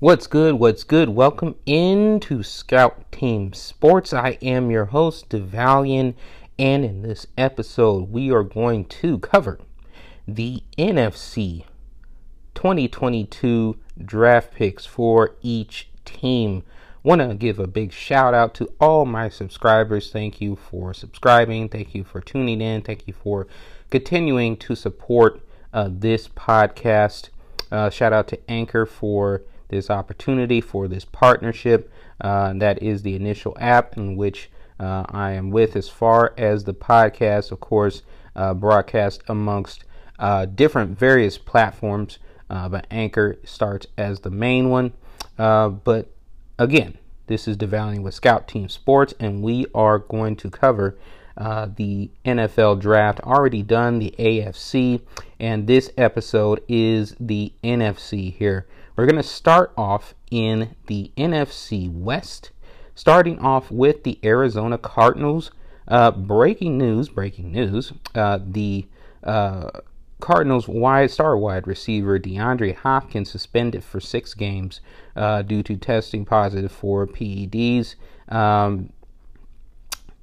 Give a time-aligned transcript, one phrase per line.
[0.00, 0.54] What's good?
[0.54, 1.10] What's good?
[1.10, 4.14] Welcome into Scout Team Sports.
[4.14, 6.14] I am your host, DeValian,
[6.58, 9.58] and in this episode, we are going to cover
[10.26, 11.66] the NFC
[12.54, 16.62] 2022 draft picks for each team.
[17.02, 20.10] Want to give a big shout out to all my subscribers.
[20.10, 21.68] Thank you for subscribing.
[21.68, 22.80] Thank you for tuning in.
[22.80, 23.46] Thank you for
[23.90, 25.42] continuing to support
[25.74, 27.28] uh, this podcast.
[27.70, 31.90] Uh, shout out to Anchor for this opportunity for this partnership.
[32.20, 36.64] Uh, that is the initial app in which uh, I am with, as far as
[36.64, 38.02] the podcast, of course,
[38.36, 39.84] uh, broadcast amongst
[40.18, 42.18] uh, different various platforms.
[42.48, 44.92] Uh, but Anchor starts as the main one.
[45.38, 46.10] Uh, but
[46.58, 50.98] again, this is DeValian with Scout Team Sports, and we are going to cover
[51.36, 55.00] uh, the NFL draft already done, the AFC,
[55.38, 58.66] and this episode is the NFC here.
[59.00, 62.50] We're going to start off in the NFC West,
[62.94, 65.52] starting off with the Arizona Cardinals.
[65.88, 67.94] Uh, breaking news, breaking news.
[68.14, 68.86] Uh, the
[69.24, 69.70] uh,
[70.20, 74.82] Cardinals wide star wide receiver DeAndre Hopkins suspended for six games
[75.16, 77.94] uh, due to testing positive for PEDs.
[78.28, 78.92] Um,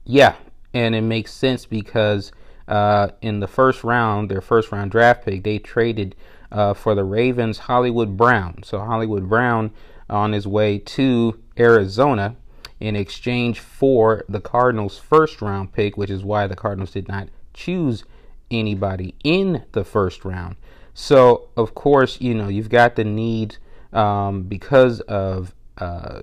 [0.06, 0.36] yeah,
[0.76, 2.32] and it makes sense because
[2.68, 6.16] uh, in the first round, their first round draft pick, they traded
[6.52, 8.64] uh, for the Ravens Hollywood Brown.
[8.64, 9.72] So Hollywood Brown
[10.10, 12.36] on his way to Arizona
[12.80, 17.30] in exchange for the Cardinals' first round pick, which is why the Cardinals did not
[17.54, 18.04] choose
[18.52, 20.56] anybody in the first round.
[20.94, 23.58] So, of course, you know, you've got the need
[23.94, 26.22] um, because of uh,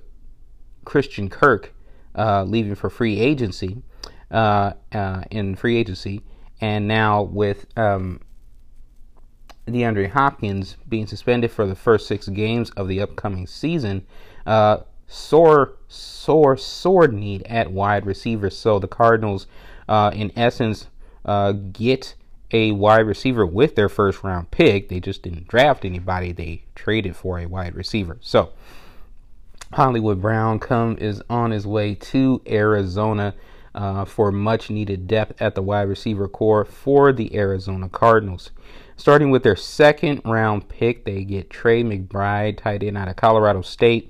[0.85, 1.73] Christian Kirk
[2.15, 3.81] uh, leaving for free agency
[4.31, 6.21] uh, uh in free agency,
[6.59, 8.19] and now with um,
[9.67, 14.05] DeAndre Hopkins being suspended for the first six games of the upcoming season,
[14.45, 18.49] uh, sore, sore, sore need at wide receiver.
[18.49, 19.47] So the Cardinals,
[19.89, 20.87] uh, in essence,
[21.23, 22.15] uh, get
[22.51, 24.89] a wide receiver with their first round pick.
[24.89, 28.17] They just didn't draft anybody; they traded for a wide receiver.
[28.21, 28.53] So
[29.73, 33.33] Hollywood Brown come is on his way to Arizona.
[33.73, 38.51] Uh, for much needed depth at the wide receiver core for the Arizona Cardinals.
[38.97, 43.61] Starting with their second round pick, they get Trey McBride, tight end out of Colorado
[43.61, 44.09] State.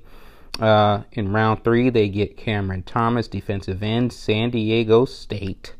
[0.59, 5.73] Uh, in round three, they get Cameron Thomas, defensive end, San Diego State,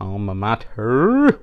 [0.00, 1.40] alma mater.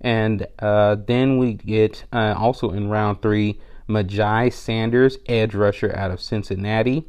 [0.00, 6.10] And uh, then we get uh, also in round three, Myjai Sanders, edge rusher out
[6.10, 7.06] of Cincinnati.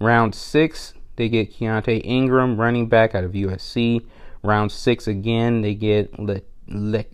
[0.00, 4.06] Round six, they get Keaontay Ingram, running back out of USC.
[4.42, 7.04] Round six again, they get Le- Le-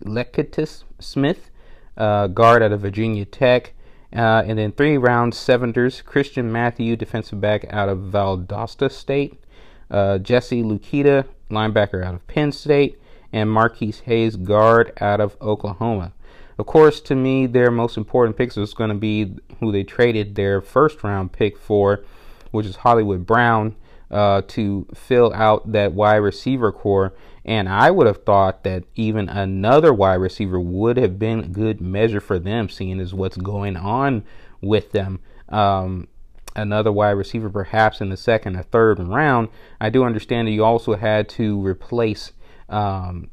[0.99, 1.49] Smith,
[1.97, 3.73] uh, guard out of Virginia Tech.
[4.15, 9.43] Uh, and then three round seventers Christian Matthew, defensive back out of Valdosta State.
[9.91, 12.99] Uh, Jesse Luketa, linebacker out of Penn State.
[13.33, 16.13] And Marquis Hayes, guard out of Oklahoma.
[16.57, 20.35] Of course, to me, their most important picks is going to be who they traded
[20.35, 22.03] their first round pick for,
[22.51, 23.75] which is Hollywood Brown,
[24.09, 27.13] uh, to fill out that wide receiver core.
[27.47, 32.19] And I would have thought that even another wide receiver would have been good measure
[32.19, 34.25] for them, seeing as what's going on
[34.61, 35.21] with them.
[35.47, 36.09] Um,
[36.57, 39.47] another wide receiver, perhaps in the second or third round.
[39.79, 42.33] I do understand that you also had to replace.
[42.67, 43.29] Um,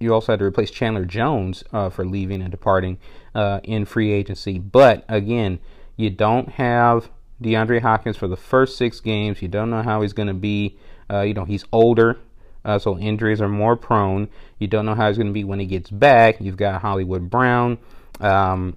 [0.00, 2.98] you also had to replace Chandler Jones uh, for leaving and departing
[3.32, 4.58] uh, in free agency.
[4.58, 5.60] But again,
[5.96, 7.10] you don't have
[7.40, 9.40] DeAndre Hopkins for the first six games.
[9.40, 10.76] You don't know how he's going to be.
[11.08, 12.18] Uh, you know, he's older.
[12.64, 14.28] Uh, so injuries are more prone.
[14.58, 16.40] You don't know how he's going to be when he gets back.
[16.40, 17.78] You've got Hollywood Brown
[18.20, 18.76] um,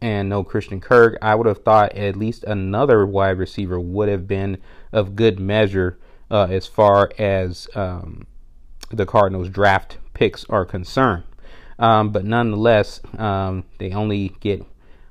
[0.00, 1.16] and no Christian Kirk.
[1.22, 4.58] I would have thought at least another wide receiver would have been
[4.92, 5.98] of good measure
[6.30, 8.26] uh, as far as um,
[8.90, 11.24] the Cardinals draft picks are concerned.
[11.78, 14.64] Um, but nonetheless, um, they only get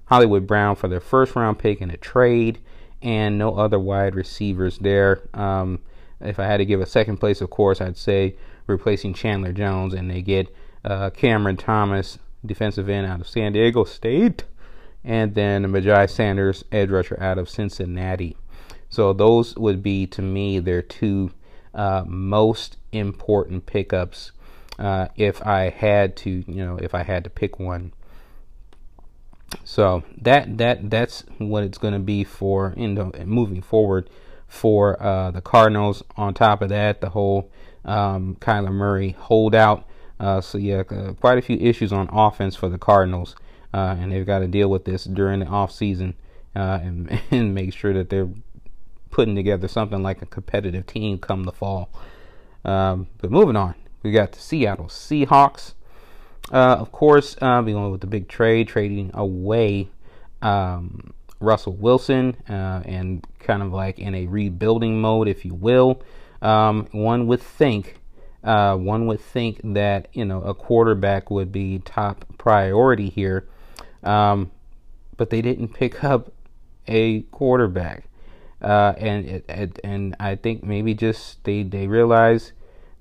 [0.06, 2.60] Hollywood Brown for their first round pick in a trade
[3.02, 5.22] and no other wide receivers there.
[5.34, 5.80] Um,
[6.24, 8.36] if I had to give a second place, of course, I'd say
[8.68, 10.54] replacing Chandler Jones, and they get
[10.86, 14.44] uh, Cameron Thomas, defensive end out of San Diego State,
[15.04, 18.38] and then Myjai Sanders, edge rusher out of Cincinnati.
[18.90, 21.32] So those would be, to me, their two
[21.74, 24.32] uh, most important pickups.
[24.80, 27.94] Uh, if I had to, you know, if I had to pick one.
[29.64, 34.10] So that that that's what it's going to be for you know moving forward
[34.54, 36.04] for uh, the Cardinals.
[36.16, 37.50] On top of that, the whole
[37.84, 39.86] um, Kyler Murray holdout.
[40.20, 43.36] Uh, so yeah, uh, quite a few issues on offense for the Cardinals,
[43.74, 46.14] uh, and they've got to deal with this during the off season
[46.56, 48.30] uh, and, and make sure that they're
[49.10, 51.90] putting together something like a competitive team come the fall.
[52.64, 53.74] Um, but moving on,
[54.04, 55.74] we got the Seattle Seahawks.
[56.52, 59.90] Uh, of course, uh, we went with the big trade, trading away
[60.44, 66.02] um, Russell Wilson uh, and kind of like in a rebuilding mode, if you will.
[66.42, 68.00] Um, one would think,
[68.44, 73.48] uh, one would think that you know a quarterback would be top priority here,
[74.04, 74.52] um,
[75.16, 76.34] but they didn't pick up
[76.88, 78.06] a quarterback,
[78.62, 79.44] uh, and
[79.84, 82.52] and I think maybe just they they realize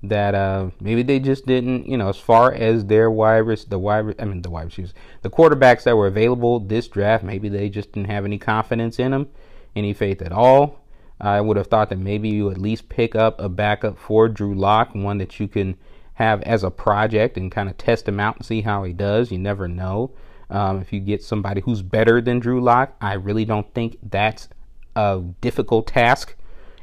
[0.03, 4.15] that uh, maybe they just didn't, you know, as far as their wide, the wide,
[4.19, 7.93] I mean the wide receivers, the quarterbacks that were available this draft, maybe they just
[7.93, 9.29] didn't have any confidence in them,
[9.75, 10.81] any faith at all.
[11.21, 14.53] I would have thought that maybe you at least pick up a backup for Drew
[14.53, 15.77] Lock, one that you can
[16.15, 19.31] have as a project and kind of test him out and see how he does.
[19.31, 20.11] You never know.
[20.49, 24.49] Um, if you get somebody who's better than Drew Lock, I really don't think that's
[24.97, 26.35] a difficult task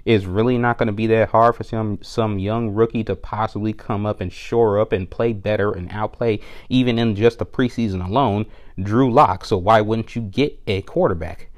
[0.04, 3.72] is really not going to be that hard for some some young rookie to possibly
[3.72, 8.04] come up and shore up and play better and outplay even in just the preseason
[8.06, 8.46] alone
[8.82, 9.44] Drew Lock.
[9.44, 11.48] So why wouldn't you get a quarterback?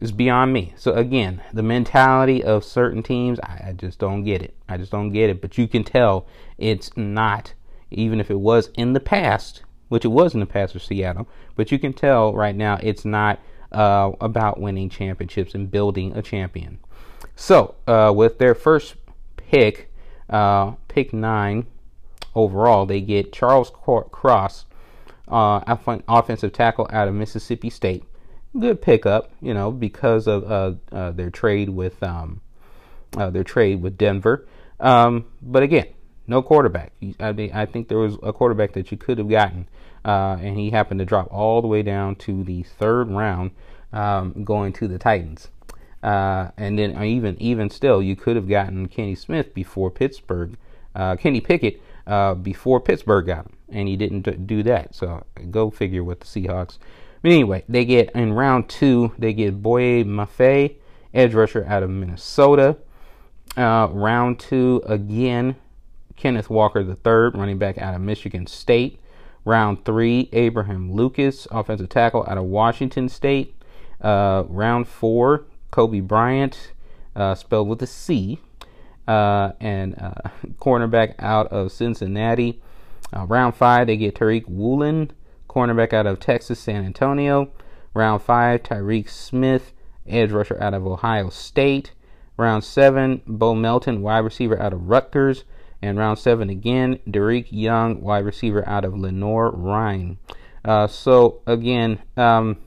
[0.00, 0.74] It's beyond me.
[0.76, 4.54] So again, the mentality of certain teams, I, I just don't get it.
[4.68, 5.40] I just don't get it.
[5.40, 6.26] But you can tell
[6.58, 7.54] it's not,
[7.90, 11.28] even if it was in the past, which it was in the past for Seattle.
[11.54, 13.38] But you can tell right now it's not
[13.72, 16.78] uh, about winning championships and building a champion.
[17.36, 18.94] So, uh, with their first
[19.36, 19.92] pick,
[20.28, 21.66] uh, pick nine
[22.34, 24.64] overall, they get Charles Cross,
[25.28, 25.76] uh,
[26.08, 28.04] offensive tackle out of Mississippi State.
[28.58, 32.40] Good pickup, you know, because of uh, uh, their trade with um,
[33.18, 34.48] uh, their trade with Denver.
[34.80, 35.88] Um, but again,
[36.26, 36.92] no quarterback.
[37.20, 39.68] I mean, I think there was a quarterback that you could have gotten,
[40.06, 43.50] and he happened to drop all the way down to the third round,
[43.92, 45.48] um, going to the Titans.
[46.06, 50.56] Uh, and then even even still, you could have gotten Kenny Smith before Pittsburgh,
[50.94, 54.94] uh, Kenny Pickett uh, before Pittsburgh got him, and he didn't do that.
[54.94, 56.78] So go figure with the Seahawks.
[57.22, 60.76] But anyway, they get in round two, they get Boye Mafe,
[61.12, 62.76] edge rusher out of Minnesota.
[63.56, 65.56] Uh, round two again,
[66.14, 69.00] Kenneth Walker III, running back out of Michigan State.
[69.44, 73.56] Round three, Abraham Lucas, offensive tackle out of Washington State.
[74.00, 76.72] Uh, round four, Coby Bryant,
[77.14, 78.40] uh, spelled with a C,
[79.06, 80.30] uh, and uh,
[80.60, 82.60] cornerback out of Cincinnati.
[83.14, 85.12] Uh, round five, they get Tariq Woolen,
[85.48, 87.50] cornerback out of Texas San Antonio.
[87.94, 89.72] Round five, Tyreke Smith,
[90.06, 91.92] edge rusher out of Ohio State.
[92.36, 95.44] Round seven, Bo Melton, wide receiver out of Rutgers.
[95.80, 100.18] And round seven again, Dareke Young, wide receiver out of Lenoir-Rhyne.
[100.64, 102.58] Uh, so again, um,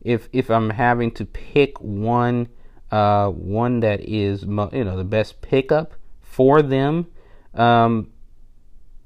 [0.00, 2.48] if if I'm having to pick one
[2.90, 4.48] uh, one that is you
[4.84, 7.06] know the best pickup for them,
[7.54, 8.10] um,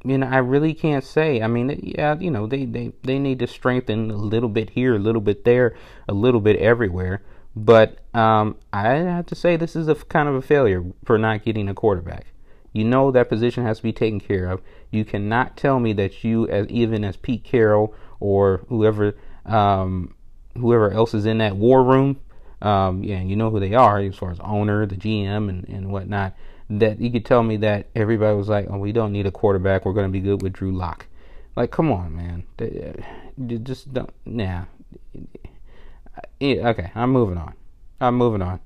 [0.04, 1.40] you know I really can't say.
[1.40, 4.94] I mean, yeah, you know they they they need to strengthen a little bit here,
[4.94, 5.76] a little bit there,
[6.08, 7.22] a little bit everywhere.
[7.54, 11.44] But um, I have to say this is a kind of a failure for not
[11.44, 12.26] getting a quarterback.
[12.72, 14.62] You know that position has to be taken care of.
[14.90, 19.14] You cannot tell me that you, as even as Pete Carroll or whoever
[19.44, 20.14] um,
[20.54, 22.20] whoever else is in that war room,
[22.60, 25.90] um, yeah, you know who they are as far as owner, the GM, and, and
[25.92, 26.34] whatnot.
[26.70, 29.84] That you could tell me that everybody was like, "Oh, we don't need a quarterback.
[29.84, 31.06] We're going to be good with Drew Lock."
[31.56, 32.44] Like, come on, man.
[33.36, 34.10] You just don't.
[34.24, 34.64] Nah.
[36.40, 37.54] Yeah, okay, I'm moving on.
[38.00, 38.60] I'm moving on.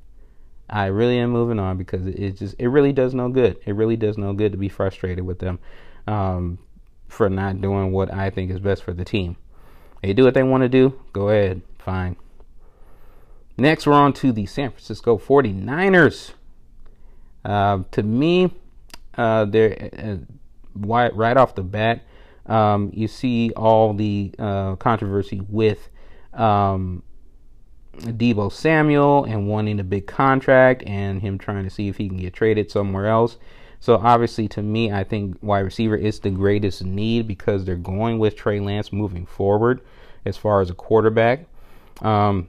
[0.69, 3.59] I really am moving on because it, just it really does no good.
[3.65, 5.59] It really does no good to be frustrated with them
[6.07, 6.59] um,
[7.09, 9.37] for not doing what I think is best for the team.
[10.03, 10.99] They do what they want to do.
[11.13, 11.63] Go ahead.
[11.87, 12.17] Fine.
[13.57, 16.33] Next, we're on to the San Francisco 49ers.
[17.45, 18.53] Uh, to me,
[19.17, 20.17] uh, they're uh,
[20.75, 22.03] right off the bat.
[22.47, 25.89] Um, you see all the uh, controversy with
[26.35, 27.05] um,
[27.99, 32.19] Deebo Samuel and wanting a big contract and him trying to see if he can
[32.19, 33.37] get traded somewhere else.
[33.79, 38.19] So obviously, to me, I think wide receiver is the greatest need because they're going
[38.19, 39.83] with Trey Lance moving forward
[40.25, 41.47] as far as a quarterback.
[42.03, 42.49] Um,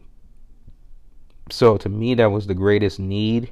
[1.50, 3.52] so to me, that was the greatest need.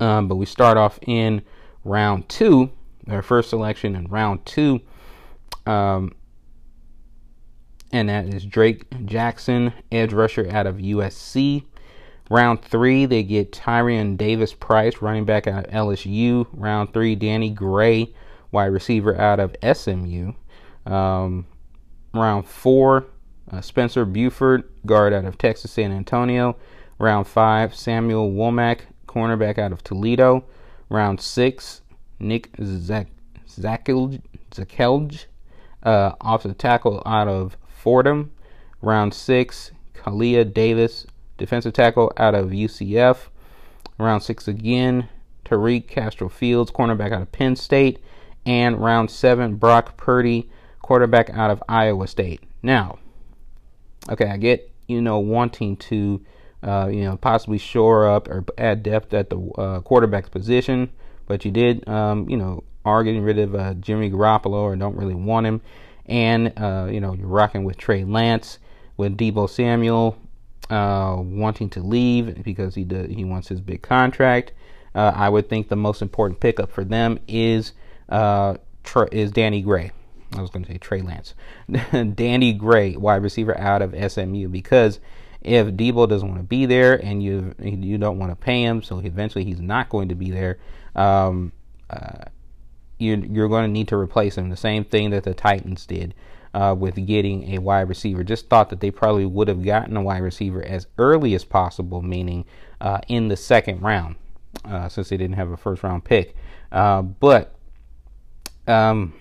[0.00, 1.42] Um, but we start off in
[1.84, 2.70] round two,
[3.08, 4.80] our first selection in round two.
[5.66, 6.12] Um,
[7.92, 11.64] and that is Drake Jackson, edge rusher out of USC.
[12.30, 16.46] Round three, they get Tyrion Davis Price, running back out of LSU.
[16.52, 18.14] Round three, Danny Gray,
[18.52, 20.32] wide receiver out of SMU.
[20.84, 21.46] Um,
[22.12, 23.06] round four,
[23.50, 26.56] Uh, Spencer Buford, guard out of Texas San Antonio.
[26.98, 30.44] Round five, Samuel Womack, cornerback out of Toledo.
[30.90, 31.82] Round six,
[32.18, 34.20] Nick Zakelj,
[35.82, 38.32] uh, offensive tackle out of Fordham.
[38.82, 43.28] Round six, Kalia Davis, defensive tackle out of UCF.
[43.98, 45.08] Round six again,
[45.44, 48.00] Tariq Castro Fields, cornerback out of Penn State.
[48.44, 50.50] And round seven, Brock Purdy,
[50.80, 52.42] quarterback out of Iowa State.
[52.62, 52.98] Now,
[54.08, 56.20] okay, I get you know wanting to
[56.62, 60.90] uh, you know possibly shore up or add depth at the uh, quarterback position,
[61.26, 64.96] but you did um, you know are getting rid of uh, Jimmy Garoppolo or don't
[64.96, 65.60] really want him,
[66.06, 68.58] and uh, you know you're rocking with Trey Lance
[68.96, 70.18] with Deebo Samuel
[70.70, 74.52] uh, wanting to leave because he does, he wants his big contract.
[74.94, 77.72] Uh, I would think the most important pickup for them is
[79.12, 79.92] is Danny Gray.
[80.36, 81.34] I was going to say Trey Lance,
[82.14, 85.00] Danny Gray, wide receiver out of SMU, because
[85.40, 88.82] if Deebo doesn't want to be there and you you don't want to pay him,
[88.82, 90.58] so eventually he's not going to be there.
[90.94, 91.52] Um,
[91.88, 92.24] uh,
[92.98, 94.50] you're, you're going to need to replace him.
[94.50, 96.14] The same thing that the Titans did
[96.54, 98.24] uh, with getting a wide receiver.
[98.24, 102.02] Just thought that they probably would have gotten a wide receiver as early as possible,
[102.02, 102.44] meaning
[102.80, 104.16] uh, in the second round,
[104.64, 106.34] uh, since they didn't have a first round pick.
[106.72, 107.54] Uh, but
[108.66, 109.14] um,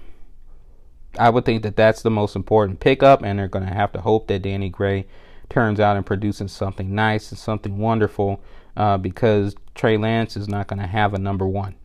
[1.17, 4.01] I would think that that's the most important pickup, and they're going to have to
[4.01, 5.05] hope that Danny Gray
[5.49, 8.41] turns out and produces something nice and something wonderful
[8.75, 11.75] uh, because Trey Lance is not going to have a number one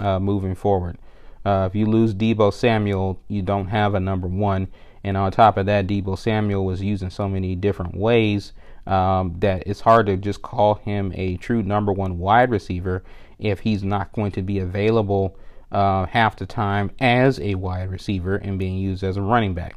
[0.00, 0.98] uh, moving forward.
[1.44, 4.68] Uh, if you lose Deebo Samuel, you don't have a number one.
[5.04, 8.52] And on top of that, Deebo Samuel was used in so many different ways
[8.86, 13.02] um, that it's hard to just call him a true number one wide receiver
[13.38, 15.36] if he's not going to be available
[15.72, 19.76] uh, half the time as a wide receiver and being used as a running back.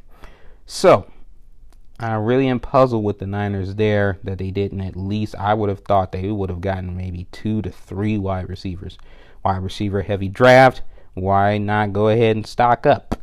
[0.66, 1.10] So,
[1.98, 5.34] I really am puzzled with the Niners there that they didn't at least.
[5.36, 8.98] I would have thought they would have gotten maybe two to three wide receivers.
[9.44, 10.82] Wide receiver heavy draft.
[11.14, 13.14] Why not go ahead and stock up?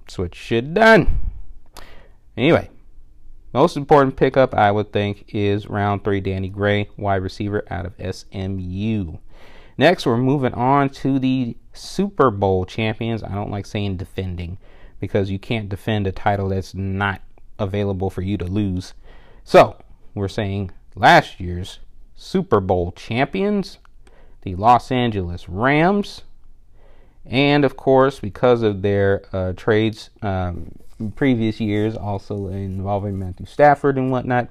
[0.00, 1.32] That's what should done.
[2.36, 2.70] Anyway,
[3.52, 7.94] most important pickup I would think is round three Danny Gray, wide receiver out of
[8.16, 9.18] SMU.
[9.76, 13.22] Next, we're moving on to the Super Bowl champions.
[13.22, 14.58] I don't like saying defending
[15.00, 17.20] because you can't defend a title that's not
[17.58, 18.94] available for you to lose.
[19.42, 19.76] So,
[20.14, 21.80] we're saying last year's
[22.14, 23.78] Super Bowl champions,
[24.42, 26.22] the Los Angeles Rams,
[27.26, 30.70] and of course, because of their uh, trades um,
[31.16, 34.48] previous years, also involving Matthew Stafford and whatnot,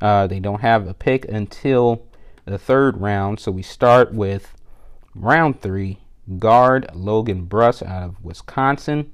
[0.00, 2.02] uh, they don't have a pick until
[2.44, 3.40] the third round.
[3.40, 4.54] So we start with
[5.14, 5.98] round three,
[6.38, 9.12] guard Logan Bruss out of Wisconsin.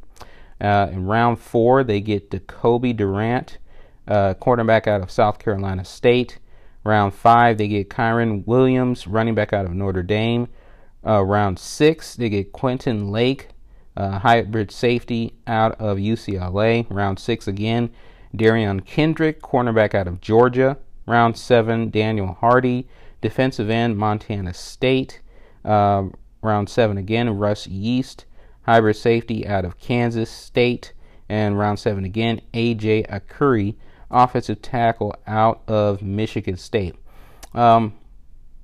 [0.60, 3.58] Uh, in round four, they get Decobie Durant,
[4.06, 6.38] uh, quarterback out of South Carolina State.
[6.84, 10.48] Round five, they get Kyren Williams, running back out of Notre Dame.
[11.06, 13.48] Uh, round six, they get Quentin Lake,
[13.96, 16.86] hybrid safety out of UCLA.
[16.90, 17.90] Round six again,
[18.36, 20.76] Derion Kendrick, cornerback out of Georgia.
[21.06, 22.86] Round seven, Daniel Hardy,
[23.20, 25.20] defensive end, Montana State.
[25.68, 26.08] Uh,
[26.40, 28.24] round seven again, Russ Yeast,
[28.62, 30.94] hybrid safety out of Kansas State.
[31.28, 33.74] And round seven again, AJ Arcuri,
[34.10, 36.94] offensive tackle out of Michigan State.
[37.52, 37.94] Um,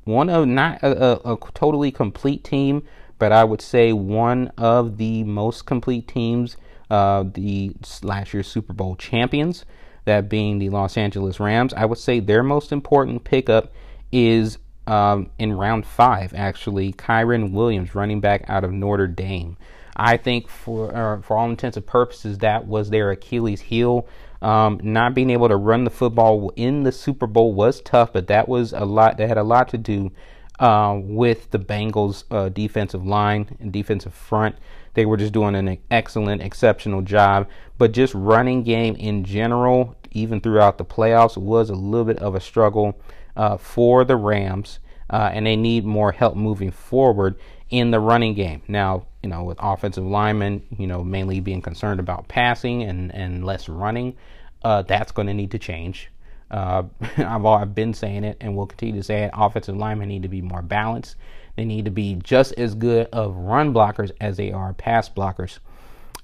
[0.04, 2.82] one of not a, a, a, totally complete team,
[3.18, 6.56] but I would say one of the most complete teams,
[6.90, 9.66] uh, the last year's Super Bowl champions,
[10.06, 11.74] that being the Los Angeles Rams.
[11.74, 13.72] I would say their most important pickup
[14.10, 19.56] is um, in round five, actually, Kyren Williams, running back out of Notre Dame.
[19.96, 24.06] I think for uh, for all intents and purposes, that was their Achilles heel.
[24.42, 28.26] Um, not being able to run the football in the Super Bowl was tough, but
[28.26, 29.16] that was a lot.
[29.16, 30.10] That had a lot to do
[30.58, 34.56] uh, with the Bengals' uh, defensive line and defensive front.
[34.94, 37.48] They were just doing an excellent, exceptional job.
[37.78, 42.34] But just running game in general, even throughout the playoffs, was a little bit of
[42.34, 43.00] a struggle
[43.36, 44.78] uh, for the Rams,
[45.10, 47.36] uh, and they need more help moving forward
[47.70, 48.62] in the running game.
[48.68, 53.44] Now, you know, with offensive linemen, you know, mainly being concerned about passing and, and
[53.44, 54.16] less running,
[54.62, 56.10] uh, that's going to need to change.
[56.50, 56.84] Uh,
[57.16, 59.30] I've, I've been saying it and will continue to say it.
[59.34, 61.16] Offensive linemen need to be more balanced.
[61.56, 65.58] They need to be just as good of run blockers as they are pass blockers.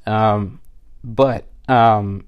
[0.06, 0.60] Um,
[1.04, 2.26] but um,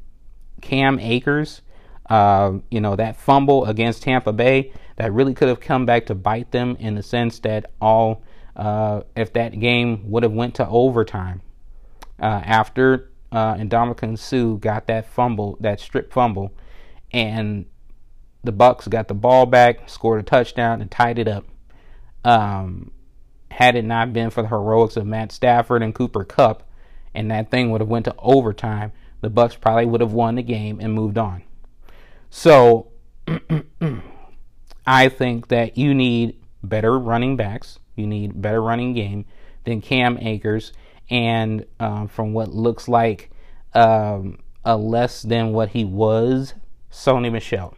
[0.60, 1.62] Cam Akers,
[2.08, 6.14] uh, you know, that fumble against Tampa Bay, that really could have come back to
[6.14, 8.22] bite them in the sense that all,
[8.56, 11.42] uh, if that game would have went to overtime,
[12.20, 16.52] uh, after uh, Ndamukong Suh got that fumble, that strip fumble,
[17.12, 17.66] and
[18.44, 21.44] the Bucs got the ball back, scored a touchdown, and tied it up.
[22.24, 22.90] Um,
[23.50, 26.68] had it not been for the heroics of Matt Stafford and Cooper Kupp,
[27.14, 30.42] and that thing would have went to overtime, the Bucs probably would have won the
[30.42, 31.42] game and moved on.
[32.34, 32.88] So
[34.86, 37.78] I think that you need better running backs.
[37.94, 39.26] You need better running game
[39.64, 40.72] than Cam Akers,
[41.10, 43.30] and um, from what looks like
[43.74, 46.54] um, a less than what he was,
[46.90, 47.76] Sony Michel.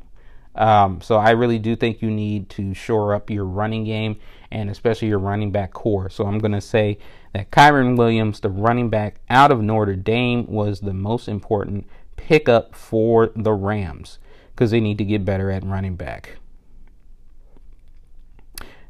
[0.54, 4.20] Um, so I really do think you need to shore up your running game
[4.52, 6.08] and especially your running back core.
[6.08, 6.98] So I'm going to say
[7.32, 12.76] that Kyren Williams, the running back out of Notre Dame, was the most important pickup
[12.76, 14.20] for the Rams
[14.54, 16.36] because they need to get better at running back.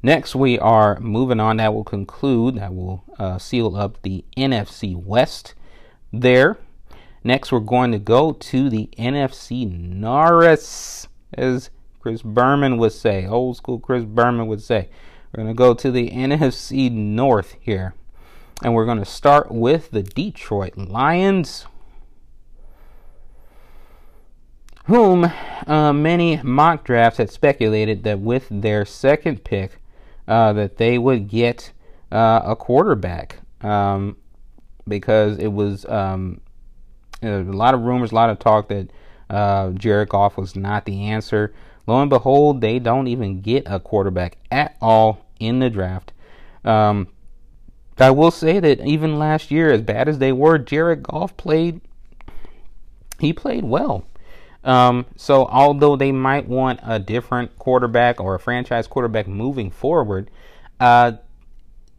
[0.03, 1.57] Next, we are moving on.
[1.57, 5.55] That will conclude, that will uh, seal up the NFC West
[6.13, 6.59] there.
[7.23, 13.57] Next, we're going to go to the NFC Norris, as Chris Berman would say, old
[13.57, 14.91] school Chris Berman would say.
[15.33, 17.95] We're going to go to the NFC North here.
[18.63, 21.67] And we're going to start with the Detroit Lions,
[24.85, 25.31] whom
[25.67, 29.79] uh, many mock drafts had speculated that with their second pick,
[30.29, 31.73] uh, that they would get
[32.13, 34.17] uh, a quarterback um,
[34.87, 36.41] because it was um,
[37.23, 38.91] a lot of rumors, a lot of talk that
[39.31, 41.55] uh, Jared Goff was not the answer.
[41.87, 46.13] Lo and behold, they don't even get a quarterback at all in the draft.
[46.65, 47.09] Um,
[47.99, 51.81] I will say that even last year, as bad as they were, Jared Goff played.
[53.21, 54.05] He played well.
[54.65, 60.31] Um, so although they might want a different quarterback or a franchise quarterback moving forward,
[60.81, 61.13] uh,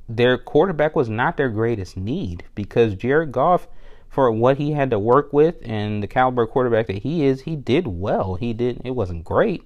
[0.09, 3.67] their quarterback was not their greatest need because Jared Goff,
[4.09, 7.55] for what he had to work with and the caliber quarterback that he is, he
[7.55, 8.35] did well.
[8.35, 8.81] He did.
[8.85, 9.63] It wasn't great,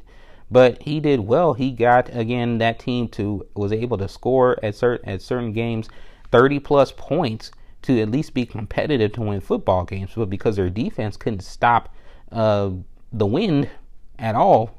[0.49, 1.53] but he did well.
[1.53, 5.87] He got again that team to was able to score at certain at certain games,
[6.31, 7.51] thirty plus points
[7.83, 10.11] to at least be competitive to win football games.
[10.15, 11.93] But because their defense couldn't stop
[12.31, 12.71] uh,
[13.11, 13.69] the wind
[14.17, 14.71] at all,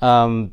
[0.00, 0.52] um,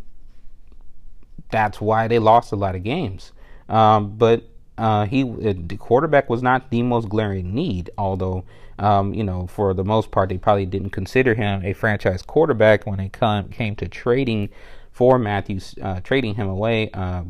[1.50, 3.32] that's why they lost a lot of games.
[3.70, 4.44] Um, but
[4.78, 8.44] uh, he uh, the quarterback was not the most glaring need, although
[8.78, 12.86] um, you know for the most part they probably didn't consider him a franchise quarterback
[12.86, 14.50] when it come, came to trading
[14.92, 17.24] for Matthew, uh, trading him away uh,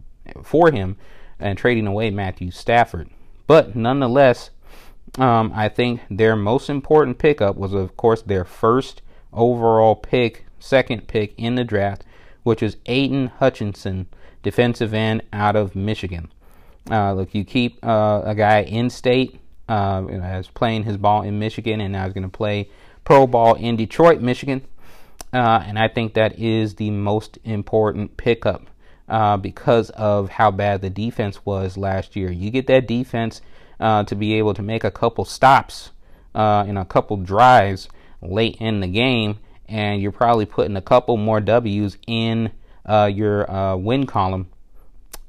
[0.44, 0.98] for him,
[1.40, 3.10] and trading away Matthew Stafford.
[3.48, 4.50] But nonetheless,
[5.18, 9.02] um, I think their most important pickup was, of course, their first
[9.36, 12.04] overall pick, second pick in the draft,
[12.44, 14.08] which is Aidan Hutchinson,
[14.44, 16.32] defensive end out of Michigan.
[16.90, 20.98] Uh, look, you keep uh, a guy in state, uh, you know, as playing his
[20.98, 22.70] ball in Michigan, and now he's going to play
[23.04, 24.62] pro ball in Detroit, Michigan.
[25.34, 28.68] Uh, and I think that is the most important pickup
[29.10, 32.32] uh, because of how bad the defense was last year.
[32.32, 33.42] You get that defense
[33.80, 35.92] uh, to be able to make a couple stops
[36.36, 37.90] in a couple drives
[38.32, 42.52] late in the game, and you're probably putting a couple more W's in
[42.86, 44.50] uh, your uh, win column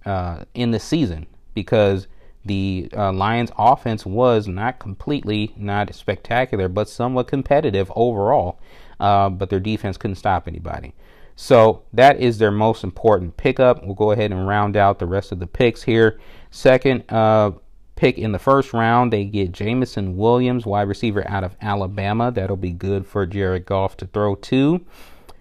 [0.05, 2.07] uh, in the season because
[2.45, 8.61] the uh, Lions' offense was not completely not spectacular, but somewhat competitive overall.
[8.99, 10.95] Uh, but their defense couldn't stop anybody.
[11.35, 13.85] So that is their most important pickup.
[13.85, 16.19] We'll go ahead and round out the rest of the picks here.
[16.51, 17.53] Second, uh,
[17.97, 22.31] pick in the first round, they get Jameson Williams, wide receiver out of Alabama.
[22.31, 24.85] That'll be good for Jared Goff to throw to.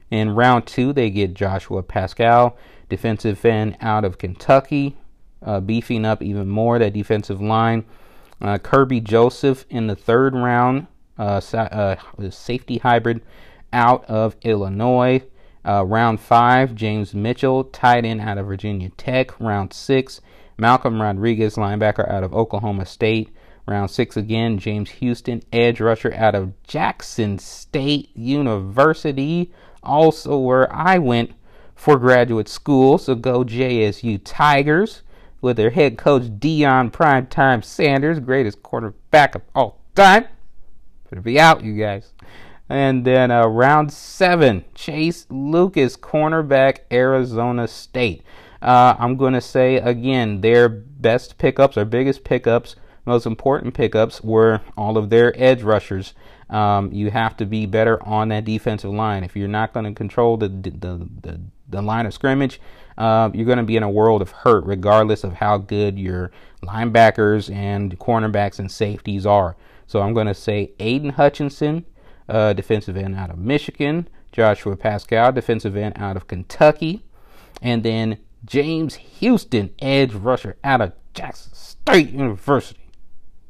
[0.09, 2.57] In round two, they get Joshua Paschal,
[2.89, 4.97] defensive end out of Kentucky,
[5.43, 7.85] uh, beefing up even more that defensive line.
[8.41, 10.87] Uh, Kerby Joseph in the third round,
[11.17, 11.95] uh, uh,
[12.29, 13.21] safety hybrid
[13.73, 15.21] out of Illinois.
[15.65, 19.39] Uh, round five, James Mitchell, tight end out of Virginia Tech.
[19.39, 20.21] Round six,
[20.57, 23.35] Malcolm Rodriguez, linebacker out of Oklahoma State.
[23.67, 30.99] Round six again, James Houston, edge rusher out of Jackson State University, also where I
[30.99, 31.31] went
[31.73, 32.99] for graduate school.
[32.99, 35.01] So go JSU Tigers
[35.41, 40.25] with their head coach Deion Primetime Sanders, greatest quarterback of all time.
[41.09, 42.13] Better be out, you guys.
[42.67, 48.23] And then uh, round seven, Chase Lucas, cornerback, Arizona State.
[48.61, 54.21] Uh, I'm going to say again, their best pickups, their biggest pickups, most important pickups
[54.21, 56.13] were all of their edge rushers.
[56.49, 59.23] Um, you have to be better on that defensive line.
[59.23, 61.39] If you're not going to control the, the, the,
[61.69, 62.59] the, line of scrimmage,
[62.97, 66.31] uh, you're going to be in a world of hurt, regardless of how good your
[66.63, 69.55] linebackers and cornerbacks and safeties are.
[69.87, 71.85] So I'm going to say Aidan Hutchinson,
[72.27, 77.05] uh, defensive end out of Michigan, Joshua Paschal, defensive end out of Kentucky,
[77.61, 82.79] and then James Houston, edge rusher out of Jackson State University.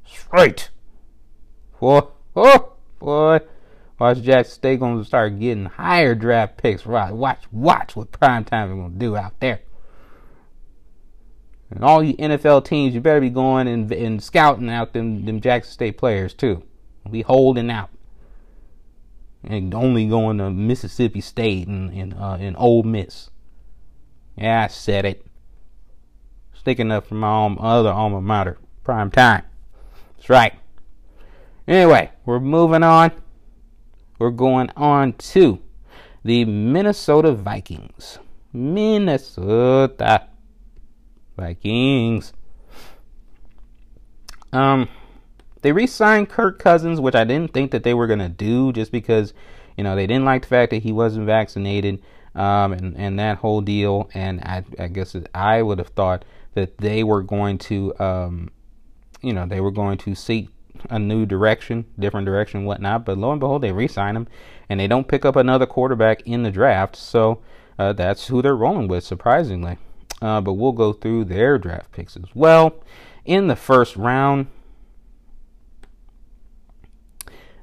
[0.06, 0.70] Straight.
[1.80, 2.02] Boy,
[2.36, 3.40] oh, boy.
[4.00, 6.86] Watch Jackson State going to start getting higher draft picks.
[6.86, 7.14] Right.
[7.14, 9.62] Watch, watch what prime time is going to do out there.
[11.72, 15.42] And all you NFL teams, you better be going and, and scouting out them, them
[15.42, 16.64] Jackson State players too.
[17.10, 17.90] Be holding out.
[19.44, 23.30] And only going to Mississippi State and, and, uh, and Ole Miss.
[24.38, 25.26] Yeah, I said it.
[26.54, 28.58] Sticking up for my own, other alma mater.
[28.84, 29.44] Prime time.
[30.18, 30.54] That's right.
[31.68, 33.12] Anyway, we're moving on.
[34.20, 35.60] We're going on to
[36.24, 38.20] the Minnesota Vikings.
[38.54, 40.28] Minnesota
[41.38, 42.34] Vikings.
[44.54, 44.88] Um,
[45.62, 49.34] they re-signed Kirk Cousins, which I didn't think that they were gonna do, just because
[49.78, 52.02] you know they didn't like the fact that he wasn't vaccinated,
[52.36, 54.10] um, and and that whole deal.
[54.14, 58.52] And I, I guess I would have thought that they were going to, um,
[59.22, 60.50] you know, they were going to seek
[60.90, 63.06] a new direction, different direction, whatnot.
[63.06, 64.28] But lo and behold, they re-sign him,
[64.70, 66.96] and they don't pick up another quarterback in the draft.
[66.96, 67.42] So
[67.80, 69.78] uh, that's who they're rolling with, surprisingly
[70.22, 72.76] uh, but we'll go through their draft picks as well.
[73.26, 74.48] In the first round,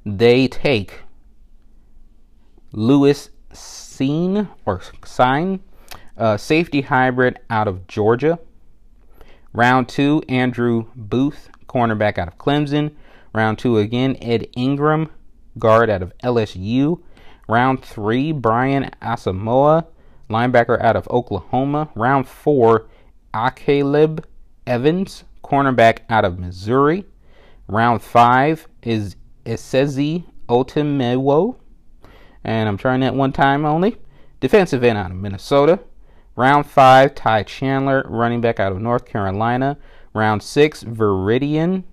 [0.05, 1.01] they take
[2.73, 3.31] Lewis
[4.03, 5.61] Cine or Sign,
[6.19, 8.39] uh, safety hybrid out of Georgia.
[9.53, 12.93] Round two, Andrew Booth, cornerback out of Clemson.
[13.33, 15.09] Round two again, Ed Ingram,
[15.59, 17.01] guard out of LSU.
[17.49, 19.87] Round three, Brian Asamoah,
[20.29, 21.89] linebacker out of Oklahoma.
[21.95, 22.89] Round four,
[23.33, 24.25] Akayleb
[24.67, 27.05] Evans, cornerback out of Missouri.
[27.69, 31.57] Round five is Esezi Otomewo,
[32.45, 33.97] and I'm trying that one time only.
[34.41, 35.81] Defensive end out of Minnesota.
[36.35, 39.77] Round five, Ty Chandler, running back out of North Carolina.
[40.15, 41.85] Round six, Viridian.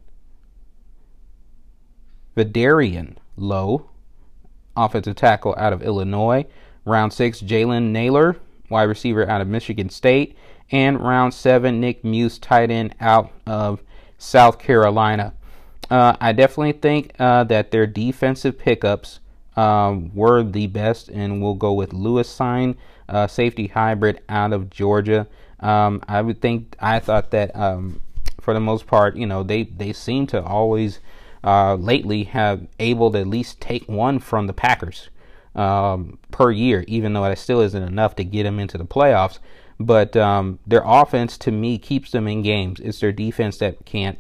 [2.36, 3.90] Vederian Lowe,
[4.78, 6.46] offensive tackle out of Illinois.
[6.86, 8.38] Round six, Jalen Nailor,
[8.70, 10.38] wide receiver out of Michigan State.
[10.72, 13.84] And round seven, Nick Muse, tight end out of
[14.18, 15.34] South Carolina.
[15.90, 19.20] Uh, I definitely think uh, that their defensive pickups
[19.60, 22.78] um, were the best, and we'll go with Lewis Sign,
[23.10, 25.28] uh, safety hybrid out of Georgia.
[25.60, 28.00] Um, I would think I thought that um,
[28.40, 31.02] for the most part, you know, they they seem to always
[31.44, 35.10] uh, lately have able to at least take one from the Packers
[35.56, 39.40] um, per year, even though that still isn't enough to get them into the playoffs.
[39.78, 42.80] But um, their offense, to me, keeps them in games.
[42.80, 44.20] It's their defense that can't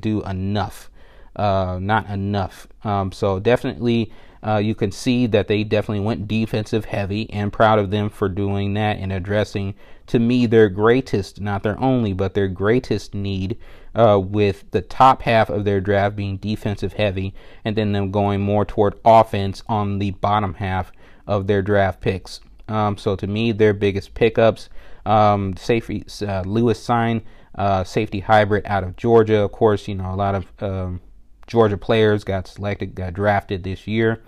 [0.00, 0.90] do enough,
[1.36, 2.66] uh, not enough.
[2.82, 4.12] Um, so definitely,
[4.46, 8.28] uh, you can see that they definitely went defensive heavy, and proud of them for
[8.28, 9.74] doing that and addressing,
[10.08, 13.56] to me, their greatest, not their only, but their greatest need
[13.94, 18.40] uh, with the top half of their draft being defensive heavy, and then them going
[18.40, 20.92] more toward offense on the bottom half
[21.26, 22.40] of their draft picks.
[22.68, 24.68] Um, so to me, their biggest pickups,
[25.06, 27.22] um, safety uh, Lewis sign,
[27.54, 29.40] uh, safety hybrid out of Georgia.
[29.40, 31.00] Of course, you know a lot of um,
[31.46, 34.22] Georgia players got selected, got drafted this year.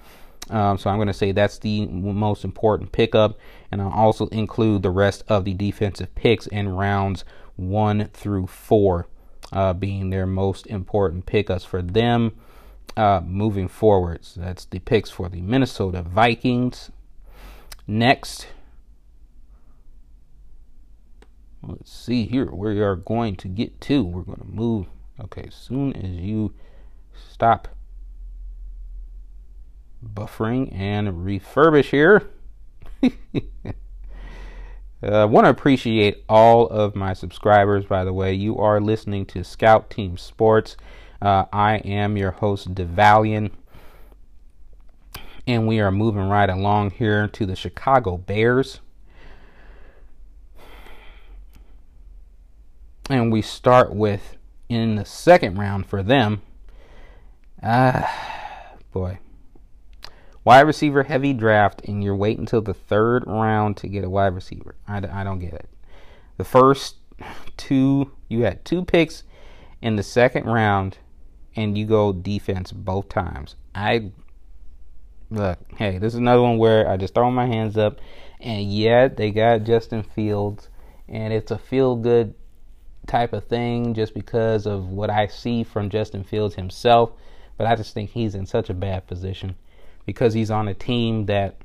[0.51, 3.39] Um, so I'm going to say that's the most important pickup,
[3.71, 7.25] and I'll also include the rest of the defensive picks in rounds
[7.57, 9.09] one through four
[9.53, 12.33] uh, being their most important pickups for them
[12.97, 14.25] uh, moving forward.
[14.25, 16.91] So that's the picks for the Minnesota Vikings.
[17.87, 18.49] Next,
[21.63, 22.51] let's see here.
[22.51, 24.05] We are going to get to.
[24.05, 24.87] We're going to move.
[25.21, 26.53] Okay, as soon as you
[27.31, 27.69] stop
[30.05, 32.29] buffering and refurbish here.
[33.03, 33.13] I
[35.03, 38.33] uh, want to appreciate all of my subscribers, by the way.
[38.33, 40.77] You are listening to Scout Team Sports.
[41.21, 43.51] Uh, I am your host, DeValian.
[45.47, 48.81] And we are moving right along here to the Chicago Bears.
[53.11, 54.37] And we start with
[54.71, 56.41] in the second round for them.
[57.63, 59.19] Ah, boy.
[60.45, 64.35] Wide receiver heavy draft, and you're waiting until the third round to get a wide
[64.35, 64.75] receiver.
[64.87, 65.69] I, I don't get it.
[66.37, 66.97] The first
[67.57, 69.23] two, you had two picks
[69.81, 70.99] in the second round,
[71.57, 73.57] and you go defense both times.
[73.75, 74.11] I
[75.31, 78.01] look, hey, this is another one where I just throw my hands up,
[78.41, 80.69] and yet they got Justin Fields,
[81.09, 82.35] and it's a feel good
[83.07, 87.13] type of thing just because of what I see from Justin Fields himself.
[87.57, 89.57] But I just think he's in such a bad position
[90.07, 91.57] because he's on a team that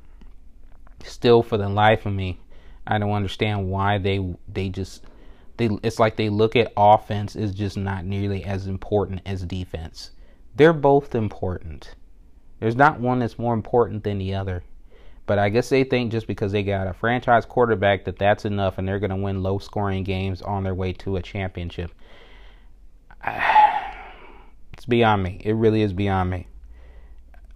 [1.04, 2.40] still for the life of me,
[2.86, 5.04] I don't understand why they they just
[5.58, 10.12] they it's like they look at offense is just not nearly as important as defense.
[10.56, 11.96] They're both important.
[12.60, 14.64] There's not one that's more important than the other.
[15.26, 18.80] But I guess they think just because they got a franchise quarterback that that's enough
[18.80, 21.92] and they're going to win low scoring games on their way to a championship.
[23.26, 23.99] It's
[24.90, 25.42] beyond me.
[25.44, 26.48] It really is beyond me.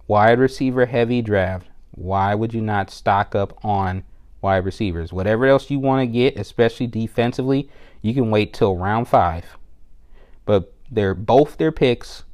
[0.06, 1.66] Wide receiver heavy draft.
[1.90, 4.04] Why would you not stock up on
[4.40, 5.12] wide receivers?
[5.12, 7.68] Whatever else you want to get, especially defensively,
[8.02, 9.44] you can wait till round five.
[10.44, 12.24] But they're both their picks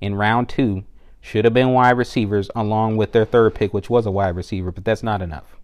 [0.00, 0.84] in round two
[1.24, 4.70] should have been wide receivers along with their third pick, which was a wide receiver,
[4.70, 5.56] but that's not enough.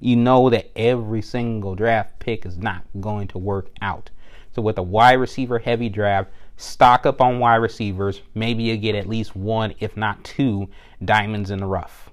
[0.00, 4.08] You know that every single draft pick is not going to work out.
[4.52, 6.30] So, with a wide receiver heavy draft,
[6.60, 8.22] stock up on wide receivers.
[8.34, 10.68] Maybe you get at least one, if not two,
[11.04, 12.10] diamonds in the rough.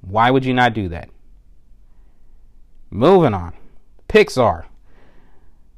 [0.00, 1.08] Why would you not do that?
[2.90, 3.54] Moving on.
[4.08, 4.66] Pixar.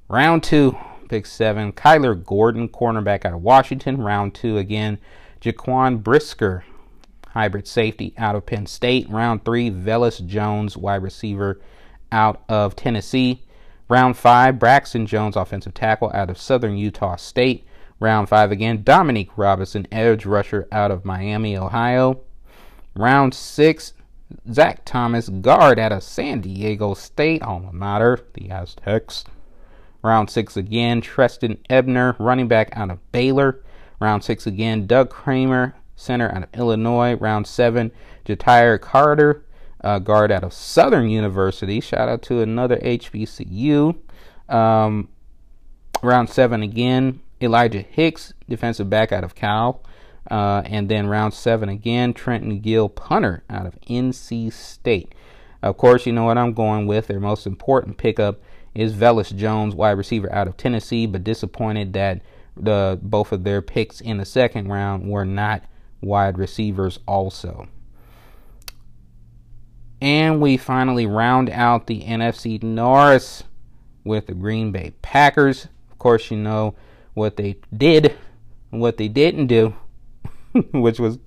[0.09, 0.77] Round two.
[1.09, 4.03] Pick seven, Kyler Gordon, cornerback out of Washington.
[4.03, 4.98] Round two again,
[5.40, 6.64] Jaquan Brisker,
[7.29, 9.09] hybrid safety out of Penn State.
[9.09, 11.61] Round three, Velus Jones, wide receiver
[12.12, 13.42] out of Tennessee.
[13.88, 17.66] Round five, Braxton Jones, offensive tackle out of Southern Utah State.
[18.01, 22.20] Round five again, Dominique Robinson, edge rusher out of Miami, Ohio.
[22.94, 23.94] Round six,
[24.53, 29.24] Zach Thomas, guard out of San Diego State, alma mater, the Aztecs.
[30.03, 33.62] Round six again, Treston Ebner, running back out of Baylor.
[34.01, 37.14] Round six again, Doug Kramer, center out of Illinois.
[37.16, 37.90] Round seven,
[38.27, 39.44] Ja'Tyre Carter,
[39.88, 41.81] uh, guard out of Southern University.
[41.81, 43.96] Shout out to another HBCU.
[44.48, 45.09] Um,
[46.03, 49.83] round seven again, Elijah Hicks, defensive back out of Cal.
[50.31, 55.14] Uh, and then round seven again, Trenton Gill, punter out of NC State.
[55.62, 57.07] Of course, you know what I'm going with.
[57.07, 58.42] Their most important pickup
[58.74, 62.20] is Velus Jones, wide receiver out of Tennessee, but disappointed that
[62.55, 65.64] the both of their picks in the second round were not
[66.03, 67.68] wide receivers also.
[70.00, 73.44] And we finally round out the NFC North
[74.04, 75.66] with the Green Bay Packers.
[75.90, 76.74] Of course, you know
[77.14, 78.16] what they did
[78.70, 79.74] and what they didn't do,
[80.72, 81.18] which was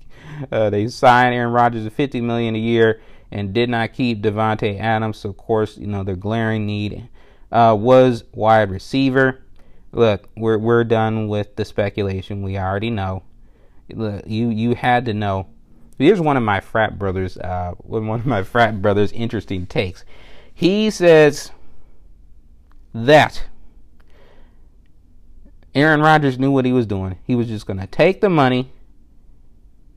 [0.52, 4.80] uh, they signed Aaron Rodgers at 50 million a year and did not keep Davante
[4.80, 5.18] Adams.
[5.18, 7.10] So of course, you know their glaring need
[7.52, 9.44] uh, was wide receiver.
[9.92, 12.44] Look, we're we're done with the speculation.
[12.44, 13.24] We already know.
[13.90, 15.48] Look, you you had to know.
[16.02, 17.38] Here's one of my frat brothers.
[17.38, 20.04] Uh, one of my frat brothers' interesting takes.
[20.54, 21.52] He says
[22.94, 23.46] that
[25.74, 27.18] Aaron Rodgers knew what he was doing.
[27.26, 28.72] He was just going to take the money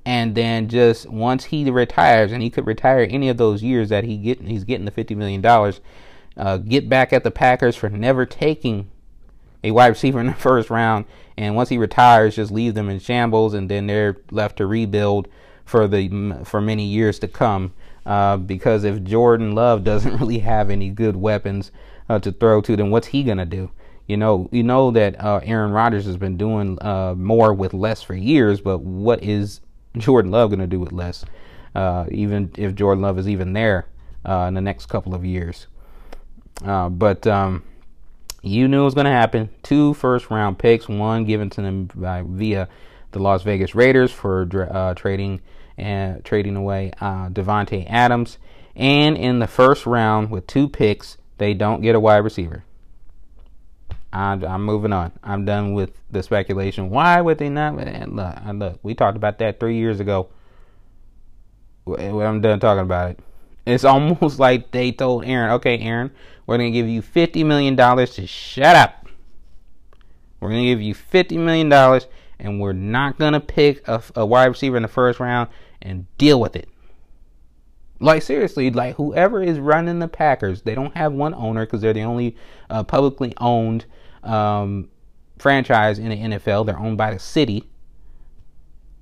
[0.07, 4.05] and then just once he retires and he could retire any of those years that
[4.05, 5.81] he get he's getting the 50 million dollars
[6.37, 8.91] uh, get back at the Packers for never taking
[9.63, 12.99] a wide receiver in the first round, and once he retires, just leave them in
[12.99, 15.29] shambles, and then they're left to rebuild
[15.65, 17.73] for the for many years to come.
[18.07, 21.71] Uh, because if Jordan Love doesn't really have any good weapons
[22.09, 23.71] uh, to throw to, then what's he gonna do?
[24.07, 28.03] You know, you know that uh, Aaron Rodgers has been doing uh, more with less
[28.03, 29.61] for years, but what is
[29.97, 31.25] Jordan Love gonna do with less?
[31.75, 33.87] Uh, even if Jordan Love is even there
[34.25, 35.67] uh, in the next couple of years.
[36.63, 37.65] But um,
[38.43, 39.49] you knew it was to happen.
[39.63, 42.69] Two first round picks, one given to them by, via
[43.13, 45.41] the Las Vegas Raiders for uh, trading
[45.77, 48.39] and trading away uh, Davante Adams,
[48.77, 52.65] and in the first round with two picks, they don't get a wide receiver.
[54.13, 55.13] I'm, I'm moving on.
[55.25, 56.89] I'm done with the speculation.
[56.89, 57.79] Why would they not?
[57.81, 60.29] And look, look, we talked about that three years ago.
[61.87, 63.19] I'm done talking about it.
[63.67, 66.13] It's almost like they told Aaron, okay, Aaron,
[66.47, 69.09] we're going to give you $50 million to shut up.
[70.39, 72.01] We're going to give you $50 million
[72.39, 75.49] and we're not going to pick a, a, wide receiver in the first round
[75.83, 76.69] and deal with it.
[78.01, 81.93] Like, seriously, like whoever is running the Packers, they don't have one owner because they're
[81.93, 82.37] the only
[82.69, 83.87] uh, publicly owned
[84.23, 84.89] um,
[85.39, 86.67] franchise in the NFL.
[86.67, 87.69] They're owned by the city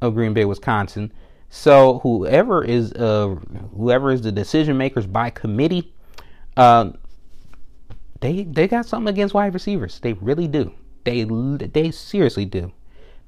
[0.00, 1.12] of Green Bay, Wisconsin.
[1.48, 3.36] So whoever is uh,
[3.76, 5.92] whoever is the decision makers by committee,
[6.56, 6.92] uh,
[8.20, 10.00] they they got something against wide receivers.
[10.00, 10.72] They really do.
[11.04, 12.72] They they seriously do.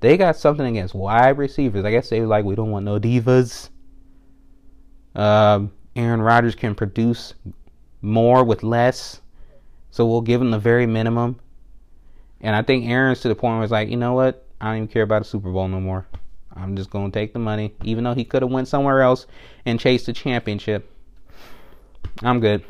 [0.00, 1.85] They got something against wide receivers.
[1.85, 3.70] I guess they like we don't want no divas.
[5.14, 7.35] Um, Aaron Rodgers can produce
[8.02, 9.20] more with less,
[9.90, 11.40] so we'll give him the very minimum.
[12.40, 14.46] And I think Aaron's to the point where it's like, you know what?
[14.61, 16.07] I don't even care about a Super Bowl no more.
[16.54, 19.26] I'm just gonna take the money, even though he could have went somewhere else
[19.64, 20.90] and chased the championship.
[22.22, 22.64] I'm good.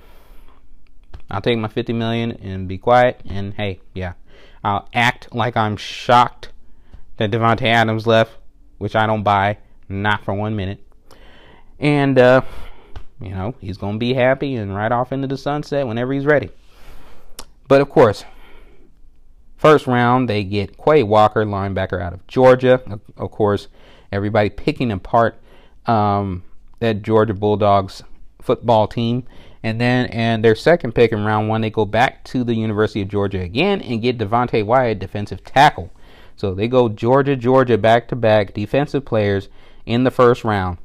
[1.31, 3.21] I'll take my 50 million and be quiet.
[3.27, 4.15] And hey, yeah,
[4.63, 6.51] I'll act like I'm shocked
[7.17, 8.33] that Davante Adams left,
[8.79, 10.81] which I don't buy, not for one minute.
[11.79, 12.43] And uh,
[13.21, 16.51] you know he's gonna be happy and ride off into the sunset whenever he's ready.
[17.69, 18.25] But of course,
[19.57, 22.83] first round they get Quay Walker, linebacker out of Georgia.
[23.17, 23.69] Of course,
[24.13, 25.41] everybody picking apart
[25.87, 26.45] um,
[26.81, 28.03] that Georgia Bulldogs
[28.41, 29.25] football team.
[29.63, 33.01] And then and their second pick in round one, they go back to the University
[33.01, 35.91] of Georgia again and get Devonte Wyatt, defensive tackle.
[36.37, 39.49] So they go Georgia, Georgia back to back defensive players
[39.87, 40.79] in the first round.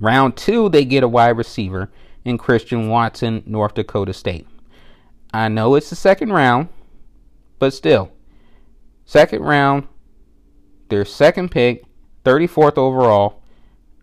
[0.00, 1.90] Round two, they get a wide receiver
[2.24, 4.46] in Christian Watson, North Dakota State.
[5.32, 6.68] I know it's the second round,
[7.58, 8.10] but still,
[9.04, 9.86] second round,
[10.88, 11.84] their second pick,
[12.24, 13.42] 34th overall.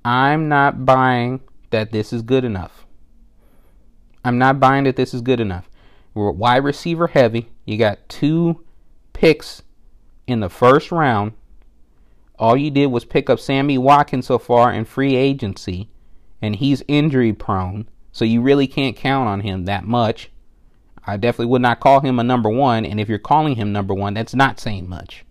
[0.04, 2.86] I'm not buying that this is good enough.
[4.24, 5.70] I'm not buying that this is good enough.
[6.13, 7.50] We're wide receiver heavy.
[7.65, 8.63] You got two
[9.13, 9.62] picks
[10.30, 11.34] in the first round.
[12.38, 15.89] All you did was pick up Sammy Watkins so far in free agency,
[16.42, 20.32] and he's injury prone, so you really can't count on him that much.
[21.06, 23.94] I definitely would not call him a number one, and if you're calling him number
[23.94, 25.26] one, that's not saying much.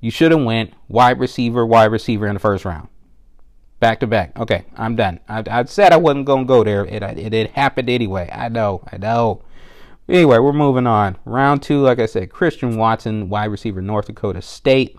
[0.00, 2.88] You should have went wide receiver, wide receiver in the first round
[3.80, 4.38] back to back.
[4.38, 5.20] Okay, I'm done.
[5.28, 6.84] I, I said I wasn't gonna go there.
[6.84, 8.28] It, it it happened anyway.
[8.32, 8.82] I know.
[8.90, 9.42] I know.
[10.08, 11.18] Anyway, we're moving on.
[11.26, 14.98] Round two, like I said, Christian Watson, wide receiver, North Dakota State.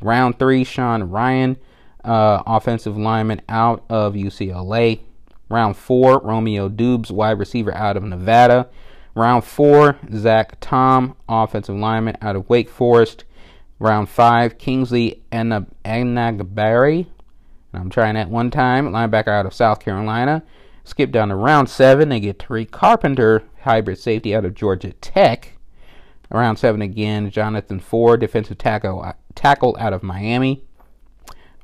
[0.00, 1.56] Round three, Sean Rhyan,
[2.04, 5.00] uh, offensive lineman out of UCLA.
[5.48, 8.68] Round four, Romeo Doubs, wide receiver out of Nevada.
[9.16, 13.24] Round four, Zach Tom, offensive lineman out of Wake Forest.
[13.80, 17.06] Round five, Kingsley Enagbare,
[17.72, 18.90] I'm trying that one time.
[18.90, 20.42] Linebacker out of South Carolina.
[20.84, 22.10] Skip down to round seven.
[22.10, 25.52] They get Tariq Carpenter, hybrid safety out of Georgia Tech.
[26.30, 30.64] Round seven again, Jonathan Ford, defensive tackle, tackle out of Miami.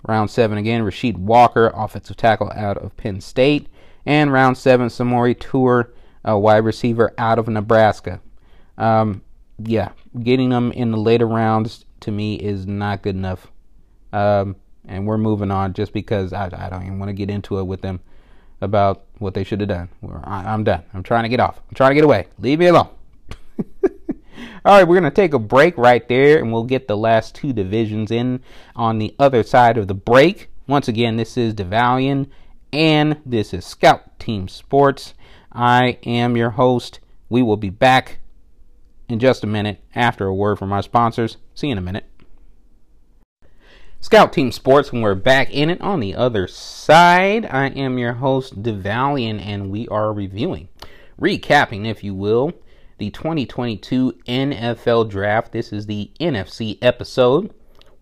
[0.07, 3.69] Round seven again, Rasheed Walker, offensive tackle out of Penn State.
[4.07, 5.91] And round seven, Samori Toure,
[6.25, 8.21] a wide receiver out of Nebraska.
[8.79, 9.23] Um,
[9.59, 9.91] yeah,
[10.23, 13.49] getting them in the later rounds to me is not good enough.
[14.15, 14.57] Um,
[14.87, 17.65] and we're moving on just because I, I don't even want to get into it
[17.65, 18.01] with them
[18.61, 19.89] about what they should have done.
[20.25, 20.83] I, I'm done.
[20.95, 21.61] I'm trying to get off.
[21.69, 22.27] I'm trying to get away.
[22.39, 22.89] Leave me alone.
[24.65, 27.35] All right, we're going to take a break right there and we'll get the last
[27.35, 28.43] two divisions in
[28.77, 30.51] on the other side of the break.
[30.67, 32.29] Once again, this is DeValian
[32.73, 35.15] and this is Scout Team Sports.
[35.53, 37.01] I am your host.
[37.29, 38.19] We will be back
[39.09, 41.37] in just a minute after a word from our sponsors.
[41.55, 42.10] See you in a minute.
[44.03, 47.45] Scout Team Sports, and we're back in it on the other side.
[47.45, 50.69] I am your host, DeValian, and we are reviewing,
[51.21, 52.55] recapping, if you will,
[52.97, 55.53] the 2022 NFL Draft.
[55.53, 57.53] This is the NFC episode.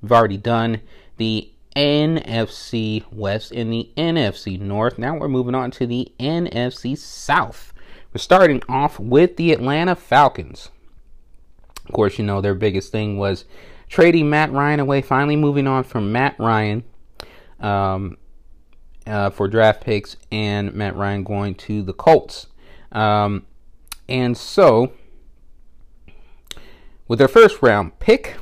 [0.01, 0.83] We've already done
[1.17, 4.99] the NFC West and the NFC North.
[4.99, 7.75] Now we're moving on to the NFC South.
[8.15, 10.71] We're starting off with the Atlanta Falcons.
[11.87, 13.47] Of course, you know their biggest thing was
[13.89, 16.85] trading Matt Ryan away, finally moving on from Matt Ryan
[17.61, 18.17] um,
[19.07, 22.47] uh, for draft picks, and Matt Ryan going to the Colts.
[22.93, 23.47] Um,
[24.09, 24.93] and so,
[27.07, 28.37] with their first round pick,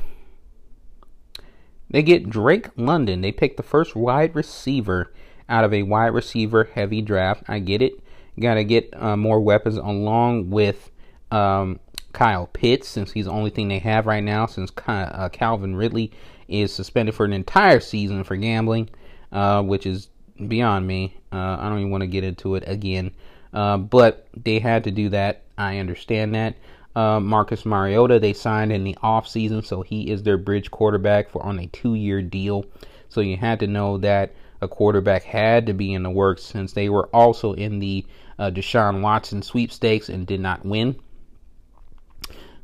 [1.89, 3.21] they get Drake London.
[3.21, 5.13] They pick the first wide receiver
[5.49, 7.43] out of a wide receiver heavy draft.
[7.47, 8.01] I get it.
[8.39, 10.91] Got to get uh, more weapons along with
[11.31, 11.79] um,
[12.17, 16.11] Kyle Pitts, since he's the only thing they have right now, since uh, Calvin Ridley
[16.47, 18.89] is suspended for an entire season for gambling,
[19.31, 20.09] uh, which is
[20.47, 21.15] beyond me.
[21.31, 23.11] Uh, I don't even want to get into it again.
[23.53, 25.43] Uh, but they had to do that.
[25.59, 26.55] I understand that.
[26.95, 31.45] Uh, Marcus Mariota, they signed in the offseason, so he is their bridge quarterback for
[31.45, 32.65] on a two year deal.
[33.09, 36.73] So you had to know that a quarterback had to be in the works since
[36.73, 38.07] they were also in the
[38.39, 40.95] Deshaun Watson sweepstakes and did not win.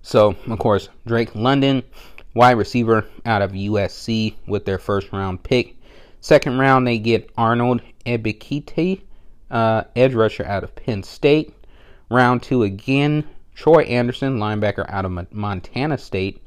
[0.04, 1.82] So, of course, Drake London,
[2.34, 5.78] wide receiver out of USC with their first round pick.
[6.20, 9.01] Second round, they get Arnold Ebiketie,
[9.49, 11.54] uh, edge rusher out of Penn State.
[12.10, 13.24] Round two again,
[13.56, 16.45] Troy Andersen, linebacker out of Montana State.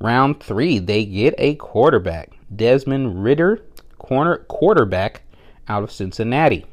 [0.00, 3.62] Round three, they get a quarterback, Desmond Ridder,
[3.98, 5.22] corner quarterback
[5.68, 6.66] out of Cincinnati.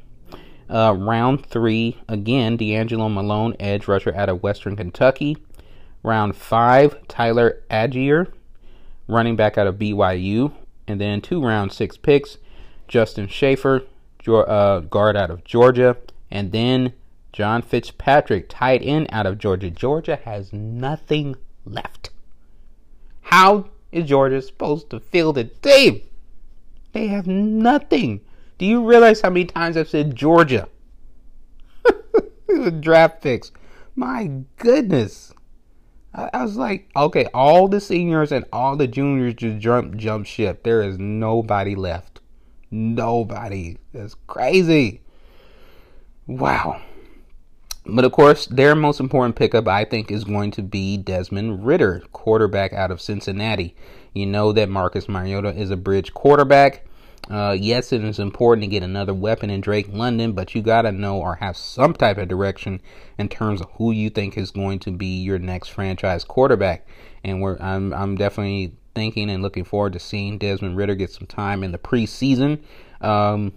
[0.68, 5.38] Uh, round three, again, D'Angelo Malone, edge rusher out of Western Kentucky.
[6.04, 8.32] Round five, Tyler Allgeier,
[9.08, 10.52] running back out of BYU,
[10.88, 12.38] and then two round six picks,
[12.88, 13.84] Justin Shaffer,
[14.28, 15.98] uh, guard out of Georgia,
[16.30, 16.94] and then
[17.32, 19.70] John Fitzpatrick, tight end out of Georgia.
[19.70, 21.36] Georgia has nothing
[21.66, 22.12] left.
[23.22, 26.02] How is Georgia supposed to field a team?
[26.92, 28.22] They have nothing.
[28.58, 30.68] Do you realize how many times I've said Georgia?
[32.80, 33.52] draft picks.
[33.96, 35.34] My goodness.
[36.14, 40.26] I, I, was like, okay, all the seniors and all the juniors just jump jump
[40.26, 40.64] ship.
[40.64, 42.20] There is nobody left.
[42.70, 43.78] Nobody.
[43.94, 45.02] That's crazy.
[46.28, 46.82] Wow.
[47.86, 52.04] But of course, their most important pickup, I think, is going to be Desmond Ridder,
[52.14, 53.76] quarterback out of Cincinnati.
[54.14, 56.86] You know that Marcus Mariota is a bridge quarterback.
[57.30, 60.82] Uh, yes, it is important to get another weapon in Drake London, but you got
[60.82, 62.82] to know or have some type of direction
[63.18, 66.86] in terms of who you think is going to be your next franchise quarterback.
[67.24, 71.28] And we're I'm I'm definitely thinking and looking forward to seeing Desmond Ridder get some
[71.28, 72.62] time in the preseason.
[73.00, 73.54] Um,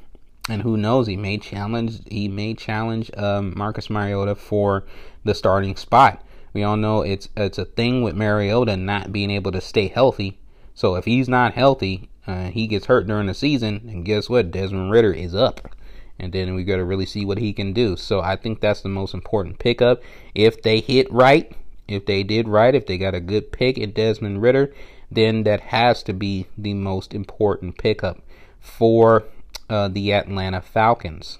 [0.49, 4.85] and who knows, he may challenge he may challenge um, Marcus Mariota for
[5.25, 6.23] the starting spot.
[6.53, 10.39] We all know it's it's a thing with Mariota not being able to stay healthy.
[10.75, 14.51] So if he's not healthy, uh, he gets hurt during the season, and guess what?
[14.51, 15.71] Desmond Ridder is up,
[16.19, 17.97] and then we got to really see what he can do.
[17.97, 20.03] So I think that's the most important pickup.
[20.35, 21.53] If they hit right,
[21.87, 24.75] if they did right, if they got a good pick at Desmond Ridder,
[25.11, 28.21] then that has to be the most important pickup
[28.61, 29.25] for
[29.71, 31.39] uh, the Atlanta Falcons.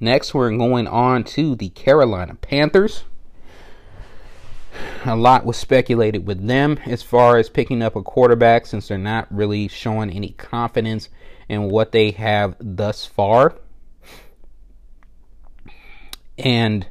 [0.00, 3.04] Next, we're going on to the Carolina Panthers.
[5.04, 8.98] A lot was speculated with them as far as picking up a quarterback since they're
[8.98, 11.08] not really showing any confidence
[11.48, 13.56] in what they have thus far.
[16.36, 16.86] And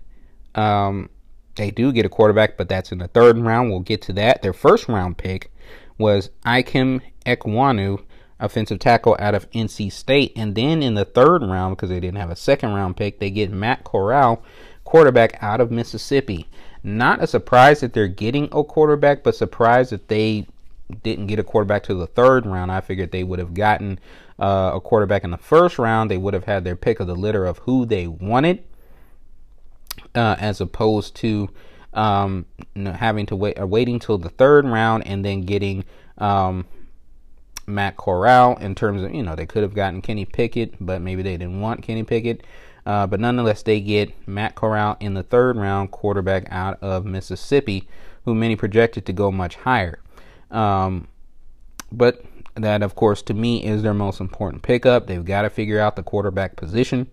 [0.56, 1.10] um,
[1.56, 3.70] they do get a quarterback, but that's in the third round.
[3.70, 4.42] We'll get to that.
[4.42, 5.52] Their first round pick
[5.98, 8.04] was Ikem Ekwonu
[8.40, 10.34] offensive tackle out of NC State.
[10.36, 13.30] And then in the third round, because they didn't have a second round pick, they
[13.30, 14.44] get Matt Corral,
[14.84, 16.48] quarterback out of Mississippi.
[16.88, 20.48] Not a surprise that they're getting a quarterback, but surprised that they
[21.04, 22.72] didn't get a quarterback to the third round.
[22.72, 24.00] I figured they would have gotten
[24.40, 26.10] uh, a quarterback in the first round.
[26.10, 28.64] They would have had their pick of the litter of who they wanted,
[30.16, 31.50] uh, as opposed to
[31.94, 35.84] um, having to wait, or uh, waiting till the third round and then getting
[36.20, 36.66] um,
[37.66, 41.22] Matt Corral in terms of, you know, they could have gotten Kenny Pickett, but maybe
[41.22, 42.46] they didn't want Kenny Pickett.
[42.88, 47.86] Uh, but nonetheless, they get Matt Corral in the third round, quarterback out of Mississippi,
[48.24, 50.00] who many projected to go much higher.
[50.50, 51.10] Um,
[51.92, 52.24] but
[52.56, 55.06] that, of course, to me is their most important pickup.
[55.06, 57.12] They've got to figure out the quarterback position.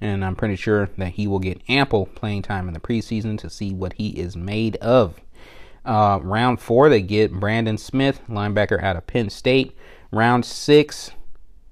[0.00, 3.50] And I'm pretty sure that he will get ample playing time in the preseason to
[3.50, 5.20] see what he is made of.
[5.84, 9.76] Uh, round four, they get Brandon Smith, linebacker out of Penn State.
[10.10, 11.10] Round six,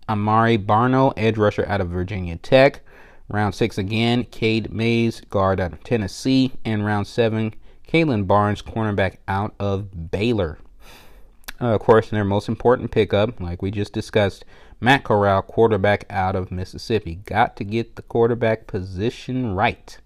[0.07, 2.83] Amari Barno, edge rusher out of Virginia Tech.
[3.29, 6.53] Round six again, Cade Mays, guard out of Tennessee.
[6.65, 7.55] And round seven,
[7.87, 10.59] Kalon Barnes, cornerback out of Baylor.
[11.61, 14.45] Uh, of course, their most important pickup, like we just discussed,
[14.81, 17.17] Matt Corral, quarterback out of Mississippi.
[17.17, 19.99] Got to get the quarterback position right.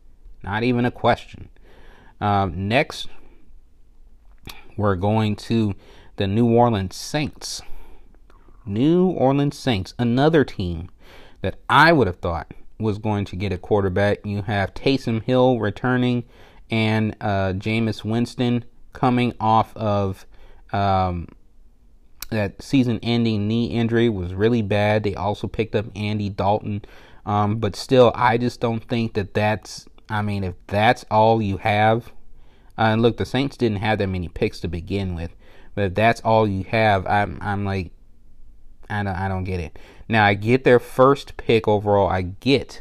[0.43, 1.49] Not even a question.
[2.21, 3.09] Um, next,
[4.77, 5.75] we're going to
[6.17, 7.63] the New Orleans Saints.
[8.65, 10.89] New Orleans Saints, another team
[11.43, 12.53] that I would have thought
[12.83, 14.27] was going to get a quarterback.
[14.27, 16.25] You have Taysom Hill returning
[16.71, 20.27] and uh, Jameis Winston coming off of
[20.73, 21.29] um,
[22.31, 25.03] that season-ending knee injury was really bad.
[25.03, 26.83] They also picked up Andy Dalton,
[27.27, 29.87] um, but still, I just don't think that that's.
[30.09, 32.13] I mean, if that's all you have,
[32.77, 35.35] uh, and look, the Saints didn't have that many picks to begin with.
[35.75, 37.93] But if that's all you have, I'm I'm like,
[38.93, 39.79] I don't I don't get it.
[40.09, 42.09] Now I get their first pick overall.
[42.09, 42.81] I get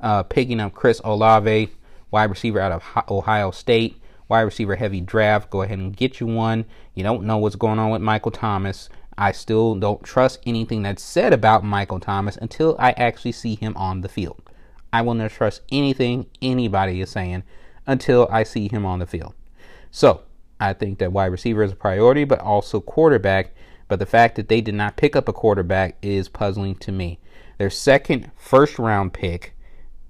[0.00, 1.70] uh, picking up Chris Olave,
[2.10, 5.50] wide receiver out of Ohio State, wide receiver heavy draft.
[5.50, 6.64] Go ahead and get you one.
[6.94, 8.88] You don't know what's going on with Michael Thomas.
[9.18, 13.74] I still don't trust anything that's said about Michael Thomas until I actually see him
[13.76, 14.42] on the field.
[14.92, 17.42] I will not trust anything anybody is saying
[17.86, 19.34] until I see him on the field.
[19.90, 20.22] So
[20.60, 23.54] I think that wide receiver is a priority, but also quarterback.
[23.88, 27.18] But the fact that they did not pick up a quarterback is puzzling to me.
[27.58, 29.54] Their second first round pick,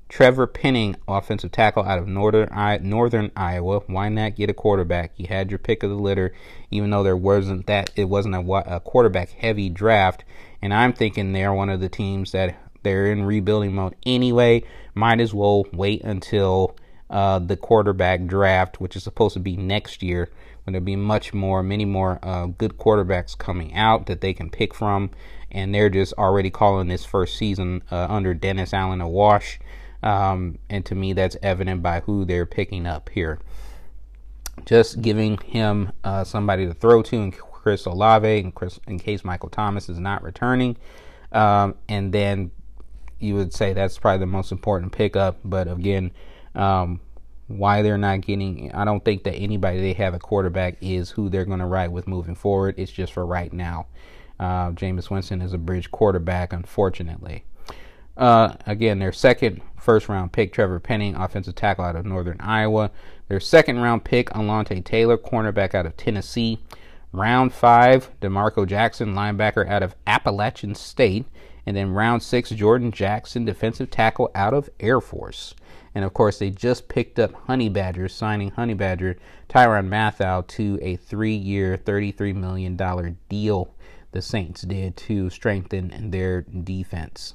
[0.08, 2.48] Trevor Penning, offensive tackle out of northern
[2.82, 3.80] northern Iowa.
[3.86, 5.12] Why not get a quarterback?
[5.16, 6.32] You had your pick of the litter,
[6.70, 10.24] even though there wasn't that it wasn't a, a quarterback heavy draft.
[10.62, 14.62] And I'm thinking they're one of the teams that they're in rebuilding mode anyway.
[14.94, 16.76] Might as well wait until
[17.10, 20.30] uh, the quarterback draft, which is supposed to be next year,
[20.66, 24.50] when there'll be much more, many more uh, good quarterbacks coming out that they can
[24.50, 25.10] pick from.
[25.50, 29.60] And they're just already calling this first season uh, under Dennis Allen a wash.
[30.02, 33.38] Um, and to me, that's evident by who they're picking up here.
[34.64, 39.24] Just giving him uh, somebody to throw to in Chris Olave in, Chris, in case
[39.24, 40.76] Michael Thomas is not returning.
[41.30, 42.50] Um, and then
[43.20, 45.38] you would say that's probably the most important pickup.
[45.44, 46.10] But again,
[46.56, 47.00] um,
[47.48, 51.28] why they're not getting, I don't think that anybody they have a quarterback is who
[51.28, 52.74] they're going to ride with moving forward.
[52.76, 53.86] It's just for right now.
[54.38, 57.44] Uh, Jameis Winston is a bridge quarterback, unfortunately.
[58.16, 62.90] Uh, again, their second first round pick, Trevor Penning, offensive tackle out of Northern Iowa.
[63.28, 66.58] Their second round pick, Alontae Taylor, cornerback out of Tennessee.
[67.12, 71.26] Round five, D'Marco Jackson, linebacker out of Appalachian State.
[71.66, 75.54] And then round six, Jordan Jackson, defensive tackle out of Air Force.
[75.94, 79.16] And of course, they just picked up Honey Badger, signing Honey Badger
[79.48, 82.76] Tyrann Mathieu to a three year, $33 million
[83.28, 83.74] deal
[84.12, 87.34] the Saints did to strengthen their defense.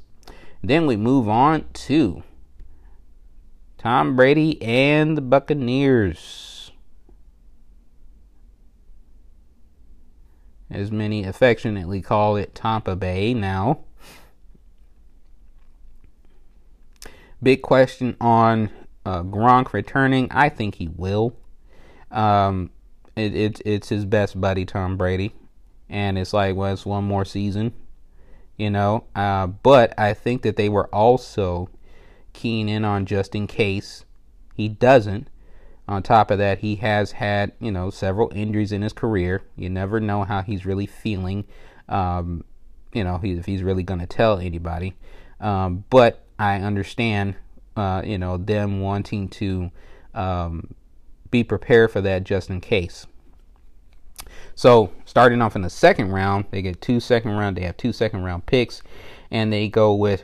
[0.64, 2.24] Then we move on to
[3.78, 6.72] Tom Brady and the Buccaneers.
[10.70, 13.82] As many affectionately call it Tampa Bay now.
[17.44, 18.70] Big question on
[19.06, 20.28] uh, Gronk returning.
[20.32, 21.36] I think he will.
[22.12, 22.72] Um,
[23.16, 25.34] it, it, it's his best buddy, Tom Brady.
[25.90, 27.74] And it's like, well, it's one more season
[28.62, 29.06] you know.
[29.16, 31.68] Uh, but I think that they were also
[32.32, 34.06] keen in on just in case
[34.56, 35.28] he doesn't.
[35.88, 39.42] On top of that, he has had, you know, several injuries in his career.
[39.58, 41.46] You never know how he's really feeling,
[41.90, 42.46] um,
[42.94, 44.94] you know, if he's really going to tell anybody.
[45.40, 47.36] Um, but I understand,
[47.78, 49.70] uh, you know, them wanting to
[50.16, 50.74] um,
[51.30, 53.06] be prepared for that just in case.
[54.56, 57.58] So starting off in the second round, they get two second round.
[57.58, 58.82] They have two second round picks,
[59.30, 60.24] and they go with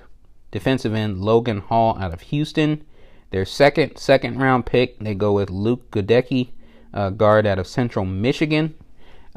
[0.50, 2.84] defensive end Logan Hall out of Houston.
[3.30, 6.50] Their second second round pick, they go with Luke Goedeke,
[6.96, 8.74] uh, guard out of Central Michigan.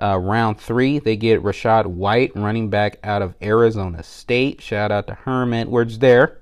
[0.00, 4.62] Uh, round three, they get Rachaad White, running back out of Arizona State.
[4.62, 6.39] Shout out to Herm Edwards there.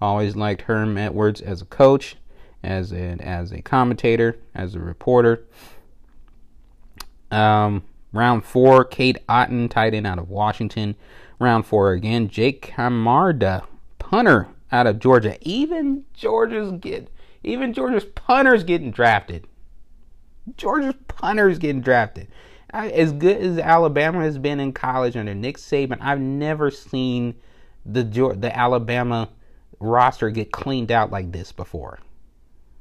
[0.00, 2.16] Always liked Herm Edwards as a coach,
[2.62, 5.44] as a, as a commentator, as a reporter.
[7.30, 10.96] Um, round four, Cade Otton, tight end out of Washington.
[11.38, 13.64] Round four again, Jake Camarda,
[13.98, 15.36] punter out of Georgia.
[15.40, 17.08] Even Georgia's get
[17.42, 19.46] even Georgia's punters getting drafted.
[20.56, 22.28] Georgia's punters getting drafted.
[22.70, 27.34] As good as Alabama has been in college under Nick Saban, I've never seen
[27.84, 29.28] the the Alabama
[29.80, 31.98] roster get cleaned out like this before.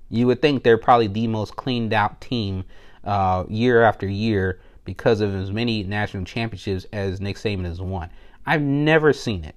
[0.09, 2.65] You would think they're probably the most cleaned out team
[3.03, 8.09] uh, year after year because of as many national championships as Nick Saban has won.
[8.45, 9.55] I've never seen it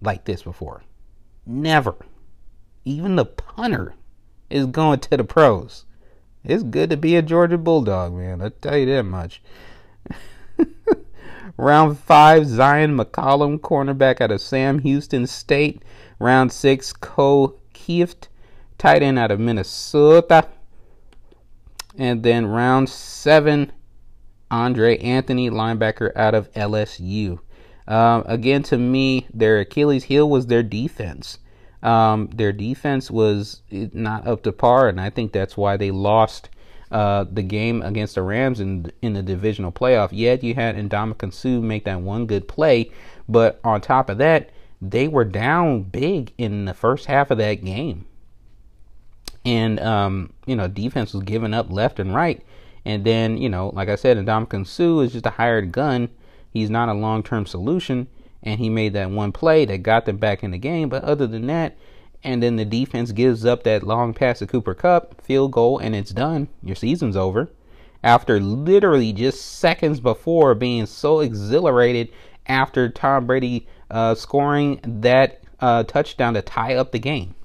[0.00, 0.82] like this before.
[1.46, 1.94] Never.
[2.84, 3.94] Even the punter
[4.50, 5.84] is going to the pros.
[6.44, 8.42] It's good to be a Georgia Bulldog, man.
[8.42, 9.40] I tell you that much.
[11.56, 15.82] Round five, Zyon McCollum, cornerback out of Sam Houston State.
[16.22, 18.28] Round six, Ko Kieft,
[18.78, 20.46] tight end out of Minnesota.
[21.98, 23.72] And then round seven,
[24.48, 27.40] Andre Anthony, linebacker out of LSU.
[27.88, 31.38] Um, again, to me, their Achilles heel was their defense.
[31.82, 36.50] Um, their defense was not up to par, and I think that's why they lost
[36.92, 40.10] uh, the game against the Rams in in the divisional playoff.
[40.12, 42.92] Yet you had Ndamukong Suh make that one good play,
[43.28, 44.50] but on top of that,
[44.82, 48.04] they were down big in the first half of that game
[49.44, 52.44] and um, you know defense was giving up left and right.
[52.84, 56.08] And then you know, like I said, Ndamukong Suh is just a hired gun.
[56.50, 58.08] He's not a long-term solution,
[58.42, 60.88] and he made that one play that got them back in the game.
[60.88, 61.76] But other than that,
[62.22, 65.94] and then the defense gives up that long pass to Cooper Kupp, field goal, and
[65.94, 66.48] it's done.
[66.62, 67.50] Your season's over.
[68.04, 72.08] After literally just seconds before being so exhilarated
[72.46, 77.36] after Tom Brady uh, scoring that uh, touchdown to tie up the game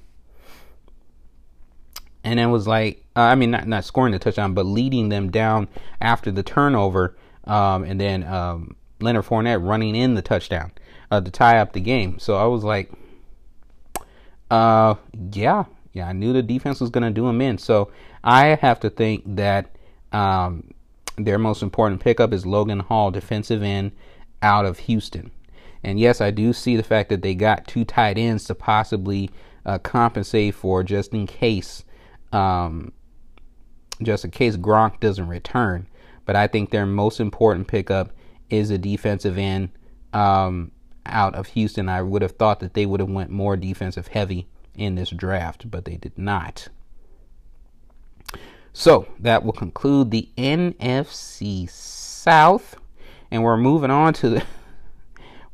[2.24, 5.30] and it was like uh, I mean not not scoring the touchdown, but leading them
[5.30, 5.68] down
[6.00, 10.72] after the turnover, um, and then um, Leonard Fournette running in the touchdown
[11.10, 12.18] uh, to tie up the game.
[12.18, 12.90] So I was like,
[14.50, 14.96] uh,
[15.32, 17.58] yeah, yeah, I knew the defense was gonna do them in.
[17.58, 17.90] So
[18.22, 19.74] I have to think that
[20.12, 20.74] um,
[21.16, 23.92] their most important pickup is Logan Hall, defensive end
[24.42, 25.30] out of Houston.
[25.82, 29.30] And yes, I do see the fact that they got two tight ends to possibly
[29.64, 31.84] uh, compensate for just in case
[32.32, 32.92] um,
[34.02, 35.86] just in case Gronk doesn't return.
[36.24, 38.12] But I think their most important pickup
[38.50, 39.70] is a defensive end
[40.12, 40.72] um,
[41.06, 41.88] out of Houston.
[41.88, 45.70] I would have thought that they would have went more defensive heavy in this draft,
[45.70, 46.68] but they did not.
[48.72, 52.76] So that will conclude the NFC South,
[53.30, 54.44] and we're moving on to the.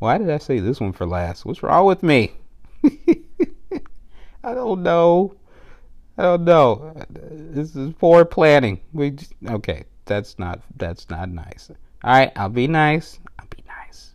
[0.05, 1.47] Why did I say this one for last?
[1.47, 2.35] What's wrong with me?
[4.45, 5.35] I don't know.
[6.19, 6.93] I don't know.
[7.09, 8.83] This is poor planning.
[8.93, 9.85] We just, okay.
[10.05, 11.71] That's not that's not nice.
[12.03, 13.19] All right, I'll be nice.
[13.39, 14.13] I'll be nice.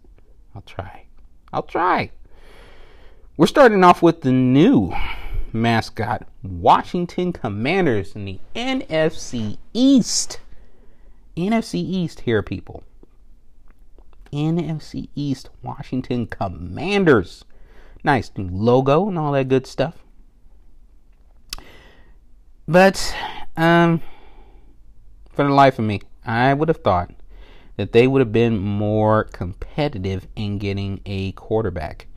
[0.54, 1.08] I'll try.
[1.52, 2.12] I'll try.
[3.36, 4.94] We're starting off with the new
[5.52, 10.40] mascot, Washington Commanders in the NFC East.
[11.36, 12.84] NFC East here, people.
[14.32, 17.46] NFC East, Washington Commanders.
[18.04, 20.04] Nice new logo and all that good stuff.
[22.68, 23.16] But,
[23.58, 24.02] um,
[25.32, 27.12] for the life of me, I would have thought
[27.78, 32.08] that they would have been more competitive in getting a quarterback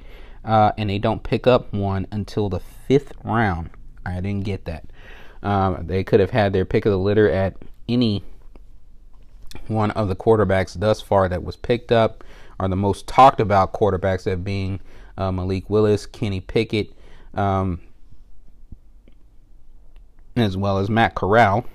[0.45, 3.71] uh, and they don't pick up one until the fifth round.
[4.05, 4.85] I didn't get that.
[5.43, 7.57] Um, they could have had their pick of the litter at
[7.89, 8.25] any
[9.68, 12.24] one of the quarterbacks thus far that was picked up,
[12.59, 14.80] are the most talked about quarterbacks, that being
[15.16, 16.92] uh, Malik Willis, Kenny Pickett,
[17.34, 17.80] um,
[20.36, 21.66] as well as Matt Corral,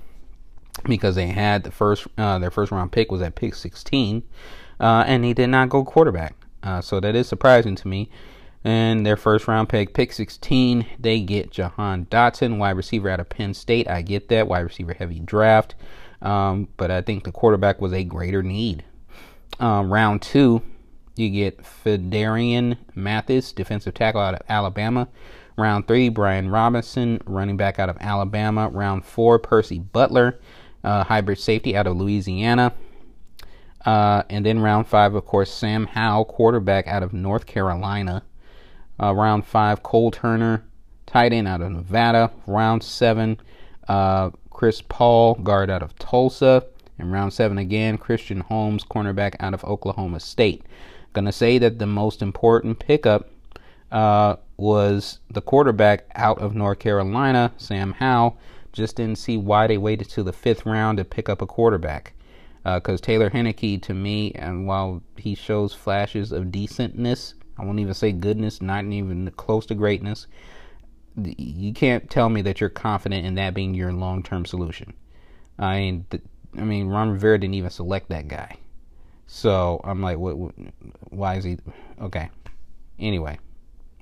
[0.85, 4.23] because they had the first uh, their first round pick was at pick 16,
[4.79, 6.35] uh, and he did not go quarterback.
[6.63, 8.09] Uh, so that is surprising to me.
[8.63, 13.29] And their first round pick, pick 16, they get Jahan Dotson, wide receiver out of
[13.29, 13.87] Penn State.
[13.87, 15.75] I get that, wide receiver heavy draft.
[16.21, 18.83] Um, but I think the quarterback was a greater need.
[19.59, 20.61] Um, round two,
[21.15, 25.07] you get Phidarian Mathis, defensive tackle out of Alabama.
[25.57, 28.69] Round three, Brian Robinson, running back out of Alabama.
[28.69, 30.39] Round four, Percy Butler,
[30.83, 32.73] uh, hybrid safety out of Louisiana.
[33.85, 38.23] Uh, and then round five, of course, Sam Howell, quarterback out of North Carolina.
[39.01, 40.65] Uh, round five, Cole Turner,
[41.05, 42.31] tight end out of Nevada.
[42.45, 43.39] Round seven,
[43.87, 46.65] uh, Chris Paul, guard out of Tulsa.
[46.97, 50.63] And round seven again, Christian Holmes, cornerback out of Oklahoma State.
[51.13, 53.29] Gonna say that the most important pickup
[53.91, 58.35] uh, was the quarterback out of North Carolina, Sam Howell.
[58.73, 62.13] Just didn't see why they waited to the fifth round to pick up a quarterback.
[62.63, 67.79] Because uh, Taylor Heinicke, to me, and while he shows flashes of decentness, I won't
[67.79, 70.25] even say goodness, not even close to greatness.
[71.17, 74.93] You can't tell me that you're confident in that being your long-term solution.
[75.57, 76.21] I mean, the,
[76.57, 78.57] I mean, Ron Rivera didn't even select that guy,
[79.25, 80.53] so I'm like, what, what?
[81.09, 81.57] Why is he?
[81.99, 82.29] Okay.
[82.99, 83.39] Anyway,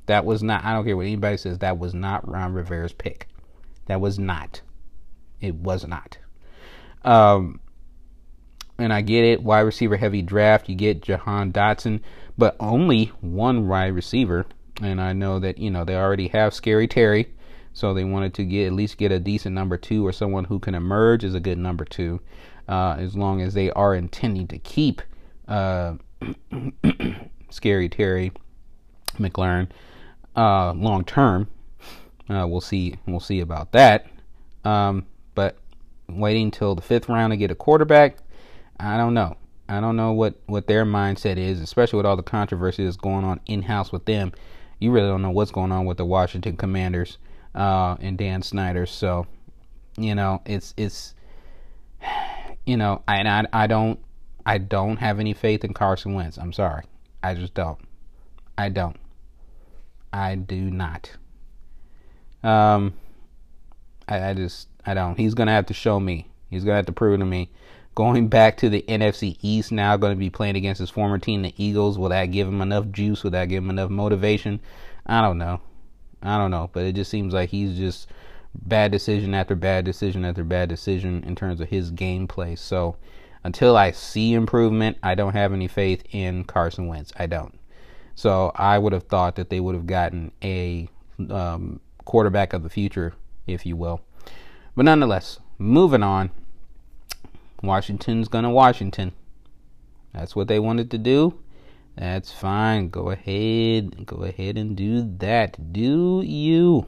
[0.07, 0.66] that was not.
[0.66, 1.59] I don't care what anybody says.
[1.59, 3.30] That was not Ron Rivera's pick.
[3.86, 4.61] That was not.
[5.39, 6.18] It was not.
[7.03, 7.59] Um,
[8.78, 9.43] and I get it.
[9.43, 10.68] Wide receiver heavy draft.
[10.68, 12.01] You get Jahan Dotson
[12.38, 14.45] but only one wide receiver.
[14.82, 17.34] And I know that you know they already have Scary Terry,
[17.73, 20.59] so they wanted to get at least get a decent number two or someone who
[20.59, 22.19] can emerge as a good number two,
[22.67, 25.01] uh, as long as they are intending to keep
[25.47, 25.95] uh,
[27.49, 28.32] Scary Terry
[29.17, 29.69] McLaurin
[30.36, 31.47] uh, long term.
[32.30, 32.95] Uh, we'll see.
[33.05, 34.07] We'll see about that.
[34.63, 35.05] Um,
[35.36, 35.57] but
[36.09, 38.17] waiting till the fifth round to get a quarterback,
[38.80, 39.38] I don't know.
[39.67, 43.26] I don't know what, what their mindset is, especially with all the controversy that's going
[43.26, 44.32] on in house with them.
[44.86, 47.18] You really don't know what's going on with the Washington Commanders
[47.56, 48.86] uh, and Dan Snyder.
[48.86, 49.26] So,
[49.98, 51.16] you know, it's it's
[52.68, 54.00] you know, I, and I I don't
[54.46, 56.38] I don't have any faith in Carson Wentz.
[56.38, 56.84] I'm sorry,
[57.24, 57.80] I just don't.
[58.60, 58.96] I don't.
[60.14, 61.10] I do not.
[62.44, 62.94] Um,
[64.08, 65.18] I, I just I don't.
[65.18, 66.30] He's gonna have to show me.
[66.52, 67.50] He's gonna have to prove to me
[67.96, 71.41] going back to the NFC East now, going to be playing against his former team,
[71.41, 71.98] the Eagles.
[71.98, 73.24] Will that give him enough juice?
[73.24, 74.60] Will that give him enough motivation?
[75.06, 75.62] I don't know.
[76.22, 76.70] I don't know.
[76.74, 78.08] But it just seems like he's just
[78.54, 82.58] bad decision after bad decision after bad decision in terms of his gameplay.
[82.58, 82.98] So
[83.43, 87.14] until I see improvement, I don't have any faith in Carson Wentz.
[87.18, 87.58] I don't.
[88.16, 90.89] So I would have thought that they would have gotten a
[91.30, 93.14] um, quarterback of the future,
[93.48, 94.02] if you will.
[94.76, 96.32] But nonetheless, moving on.
[97.66, 99.11] Washington's gonna Washington.
[100.13, 101.39] That's what they wanted to do.
[101.97, 102.89] That's fine.
[102.89, 104.05] Go ahead.
[104.05, 105.74] Go ahead and do that.
[105.74, 106.88] Do you?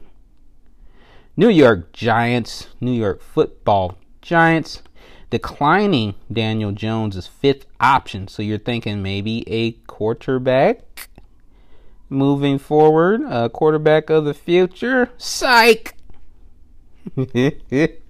[1.36, 4.82] New York Giants, New York football Giants,
[5.30, 8.28] declining Daniel Jones fifth option.
[8.28, 11.10] So you're thinking maybe a quarterback
[12.08, 15.10] moving forward, a quarterback of the future.
[15.16, 15.94] Psych.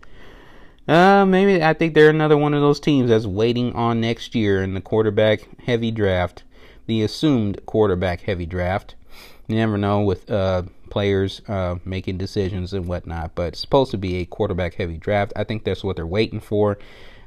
[0.88, 4.62] uh, maybe I think they're another one of those teams that's waiting on next year
[4.62, 6.44] in the quarterback heavy draft,
[6.86, 8.94] the assumed quarterback heavy draft.
[9.46, 13.98] You never know with uh, players uh, making decisions and whatnot, but it's supposed to
[13.98, 15.32] be a quarterback heavy draft.
[15.36, 16.78] I think that's what they're waiting for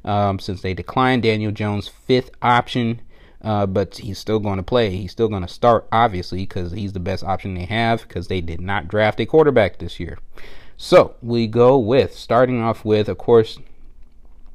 [0.04, 3.00] um, since they declined Daniel Jones' fifth option.
[3.40, 4.90] Uh, but he's still going to play.
[4.90, 8.40] He's still going to start, obviously, because he's the best option they have because they
[8.40, 10.18] did not draft a quarterback this year.
[10.76, 13.58] So we go with starting off with, of course,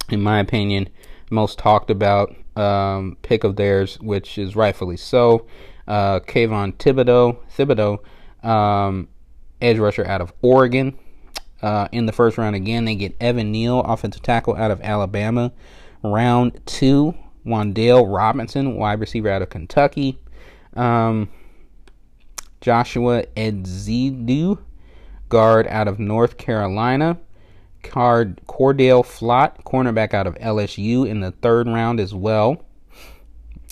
[0.10, 0.90] in my opinion,
[1.30, 5.46] most talked about um, pick of theirs, which is rightfully so.
[5.88, 8.00] Uh, Kayvon Thibodeaux, Thibodeaux,
[8.48, 9.08] um,
[9.62, 10.98] edge rusher out of Oregon.
[11.62, 15.52] Uh, in the first round again, they get Evan Neal, offensive tackle out of Alabama.
[16.04, 17.16] Round two,
[17.46, 20.20] Wan'Dale Robinson, wide receiver out of Kentucky.
[20.76, 21.30] Um,
[22.62, 24.60] Joshua Ezeudu,
[25.30, 27.18] guard out of North Carolina.
[27.84, 32.66] Card Cordell Flott, cornerback out of LSU in the third round as well.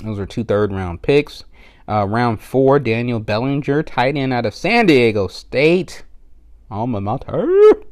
[0.03, 1.43] Those are two third round picks.
[1.87, 6.03] Uh, round four, Daniel Bellinger, tight end out of San Diego State.
[6.71, 7.83] Alma mater.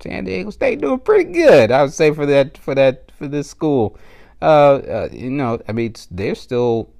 [0.00, 3.48] San Diego State doing pretty good, I would say for that for that for this
[3.48, 3.96] school.
[4.42, 6.90] Uh, uh you know, I mean, they're still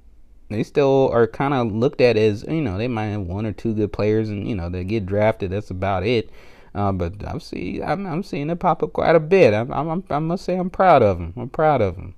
[0.49, 3.51] they still are kind of looked at as you know they might have one or
[3.51, 5.51] two good players and you know they get drafted.
[5.51, 6.29] That's about it.
[6.73, 9.53] Uh, but I'm see I'm, I'm seeing it pop up quite a bit.
[9.53, 11.33] I'm, I'm, i must say I'm proud of them.
[11.37, 12.15] I'm proud of them.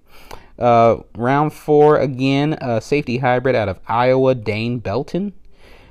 [0.57, 5.33] Uh, round four again, uh, safety hybrid out of Iowa, Dane Belton.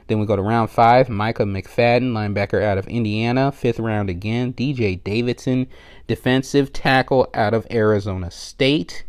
[0.09, 3.51] Then we go to round five, Micah McFadden, linebacker out of Indiana.
[3.51, 5.68] Fifth round again, DJ Davidson,
[6.07, 9.05] defensive tackle out of Arizona State.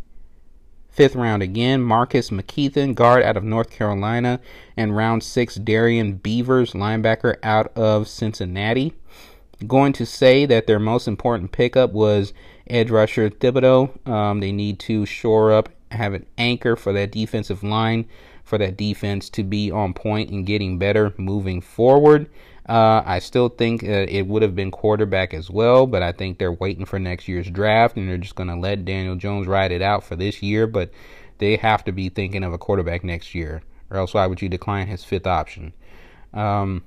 [0.98, 4.40] Fifth round again, Marcus McKethan, guard out of North Carolina.
[4.76, 8.96] And round six, Darrian Beavers, linebacker out of Cincinnati.
[9.68, 12.34] Going to say that their most important pickup was
[12.68, 14.10] edge rusher Thibodeaux.
[14.10, 18.08] Um, they need to shore up, have an anchor for that defensive line,
[18.44, 22.28] for that defense to be on point and getting better moving forward.
[22.68, 26.38] Uh, I still think uh, it would have been quarterback as well, but I think
[26.38, 29.72] they're waiting for next year's draft and they're just going to let Daniel Jones ride
[29.72, 30.68] it out for this year.
[30.68, 30.92] But
[31.38, 34.50] they have to be thinking of a quarterback next year, or else why would you
[34.50, 35.74] decline his fifth option?
[36.34, 36.84] Um,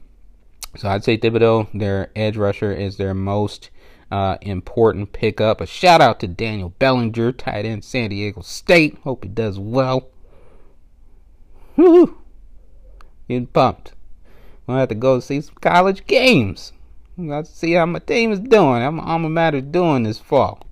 [0.76, 3.70] so I'd say Thibodeaux, their edge rusher, is their most
[4.10, 5.60] uh, important pickup.
[5.60, 8.98] A shout out to Daniel Bellinger, tight end San Diego State.
[9.02, 10.10] Hope he does well.
[11.76, 12.18] Woo!
[13.28, 13.94] Getting pumped.
[14.70, 16.72] I'm gonna have to go see some college games.
[17.18, 18.82] I'm see how my team is doing.
[18.82, 20.66] How my alma mater doing this fall.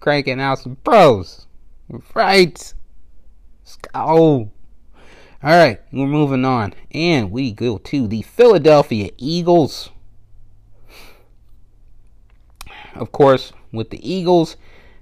[0.00, 1.46] Cranking out some pros.
[2.14, 2.74] Right.
[3.92, 4.50] Go.
[5.40, 9.90] All right, we're moving on, and we go to the Philadelphia Eagles
[12.98, 14.56] of course, with the Eagles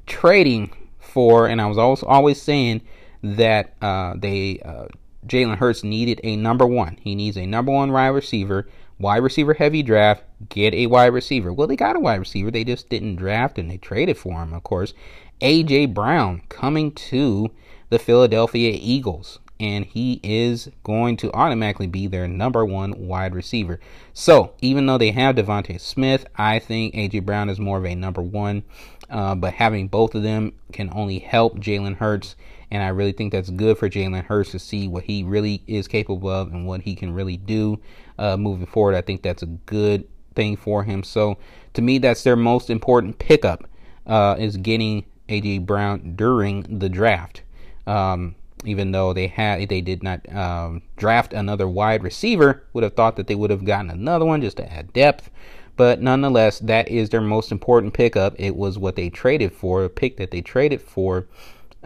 [0.06, 2.82] trading for, and I was also always saying
[3.22, 4.86] that uh, they uh,
[5.27, 6.99] Jalen Hurts needed a number one.
[7.01, 8.68] He needs a number one wide receiver,
[8.99, 10.24] wide receiver heavy draft.
[10.49, 11.53] Get a wide receiver.
[11.53, 12.51] Well, they got a wide receiver.
[12.51, 14.53] They just didn't draft and they traded for him.
[14.53, 14.95] Of course,
[15.41, 17.51] AJ Brown coming to
[17.91, 23.81] the Philadelphia Eagles and he is going to automatically be their number one wide receiver.
[24.12, 27.95] So even though they have DeVonta Smith, I think AJ Brown is more of a
[27.95, 28.64] number one.
[29.09, 32.35] Uh, but having both of them can only help Jalen Hurts,
[32.70, 35.86] and I really think that's good for Jalen Hurts to see what he really is
[35.86, 37.80] capable of and what he can really do
[38.18, 38.94] uh, moving forward.
[38.94, 41.02] I think that's a good thing for him.
[41.02, 41.38] So
[41.74, 43.68] to me, that's their most important pickup
[44.06, 47.42] uh, is getting AJ Brown during the draft.
[47.86, 52.94] Um, even though they had they did not um, draft another wide receiver would have
[52.94, 55.30] thought that they would have gotten another one just to add depth
[55.76, 59.88] but nonetheless that is their most important pickup it was what they traded for a
[59.90, 61.26] pick that they traded for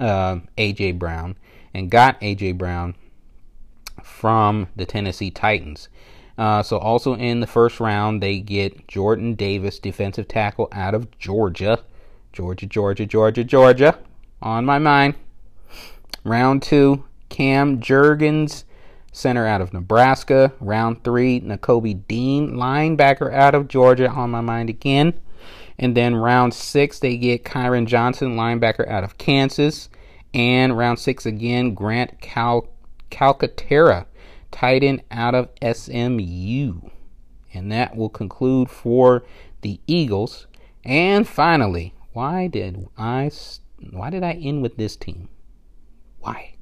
[0.01, 1.37] uh, aj brown
[1.73, 2.97] and got aj brown
[4.03, 5.89] from the tennessee titans
[6.39, 11.17] uh, so also in the first round they get jordan davis defensive tackle out of
[11.19, 11.79] georgia
[12.33, 13.99] georgia georgia georgia georgia
[14.43, 15.15] on my mind
[16.25, 18.65] Round two, Cam Jurgens,
[19.11, 20.53] center out of Nebraska.
[20.61, 25.19] Round three, Nakobe Dean, linebacker out of Georgia, on my mind again.
[25.79, 29.89] And then round six, they get Kyron Johnson, linebacker out of Kansas.
[30.33, 32.69] And round six again, Grant Cal-
[33.11, 34.07] Calcaterra,
[34.51, 36.81] tight end out of SMU.
[37.53, 39.25] And that will conclude for
[39.63, 40.47] the Eagles.
[40.85, 43.31] And finally, why did I
[43.91, 45.29] why did I end with this team?
[46.21, 46.55] Why?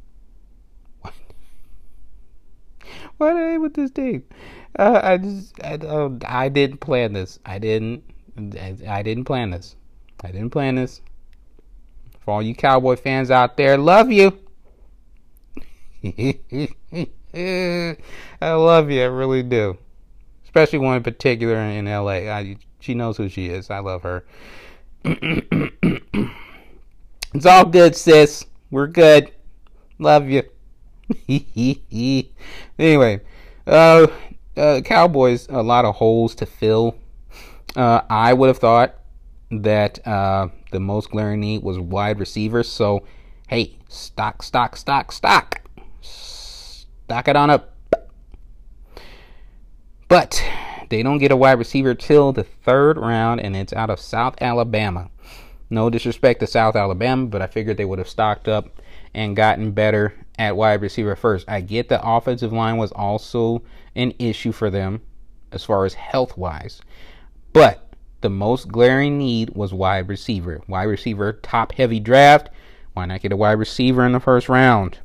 [3.19, 4.25] what are they with this team?
[4.79, 7.39] Uh, I just I, uh, I didn't plan this.
[7.45, 8.05] I didn't.
[8.39, 9.77] I, I didn't plan this.
[10.23, 11.01] I didn't plan this.
[12.29, 14.39] For all you Cowboy fans out there, love you.
[17.33, 17.97] I
[18.43, 19.01] love you.
[19.01, 19.79] I really do.
[20.45, 22.29] Especially one in particular in LA.
[22.29, 23.71] I, she knows who she is.
[23.71, 24.27] I love her.
[25.05, 26.27] it's
[27.47, 28.45] all good, sis.
[28.71, 29.33] We're good.
[29.99, 30.43] Love you.
[32.79, 33.21] anyway,
[33.67, 34.07] uh,
[34.55, 36.95] uh, Cowboys, a lot of holes to fill.
[37.75, 38.97] Uh, I would have thought
[39.51, 42.69] that uh, the most glaring need was wide receivers.
[42.69, 43.05] So,
[43.49, 45.63] hey, stock, stock, stock, stock.
[46.01, 47.75] Stock it on up.
[50.09, 50.43] But
[50.89, 54.37] they don't get a wide receiver till the third round, and it's out of South
[54.41, 55.11] Alabama.
[55.71, 58.81] No disrespect to South Alabama, but I figured they would have stocked up
[59.15, 61.49] and gotten better at wide receiver first.
[61.49, 63.63] I get the offensive line was also
[63.95, 65.03] an issue for them
[65.53, 66.81] as far as health wise,
[67.53, 67.88] but
[68.21, 70.61] the most glaring need was wide receiver.
[70.67, 72.49] Wide receiver, top heavy draft.
[72.95, 74.99] Why not get a wide receiver in the first round?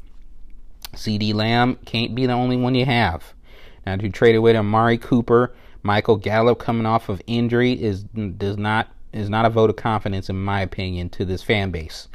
[0.93, 3.34] CeeDee Lamb can't be the only one you have.
[3.86, 5.53] Now to trade away to Amari Cooper,
[5.84, 10.30] Michael Gallup coming off of injury is does not is not a vote of confidence
[10.30, 12.07] in my opinion to this fan base.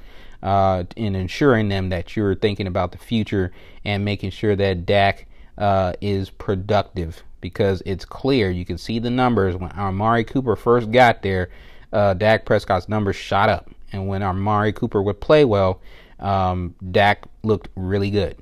[0.42, 3.52] Uh, in ensuring them that you're thinking about the future
[3.84, 5.26] and making sure that Dak
[5.58, 10.90] uh, is productive because it's clear you can see the numbers when Amari Cooper first
[10.90, 11.50] got there.
[11.92, 15.80] Uh, Dak Prescott's numbers shot up, and when Amari Cooper would play well,
[16.18, 18.36] um, Dak looked really good.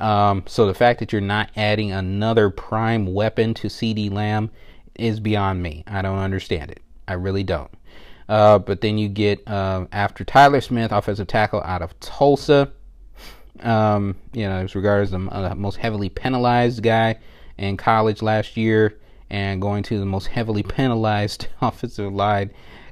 [0.00, 4.50] Um, so the fact that you're not adding another prime weapon to CeeDee Lamb
[4.96, 5.84] is beyond me.
[5.86, 6.80] I don't understand it.
[7.06, 7.70] I really don't.
[8.28, 12.72] Uh, but then you get uh, after Tyler Smith, offensive tackle out of Tulsa.
[13.60, 17.18] Um, you know, as regards the uh, most heavily penalized guy
[17.62, 18.98] in college last year,
[19.30, 22.50] and going to the most heavily penalized offensive line.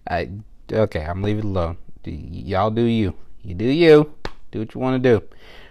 [0.08, 0.30] I,
[0.72, 1.76] okay, I'm leaving it alone.
[2.04, 3.14] y'all do you.
[3.42, 4.14] You do you.
[4.50, 5.24] Do what you want to do.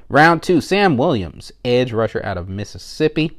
[0.07, 3.37] Round two, Sam Williams, edge rusher out of Mississippi.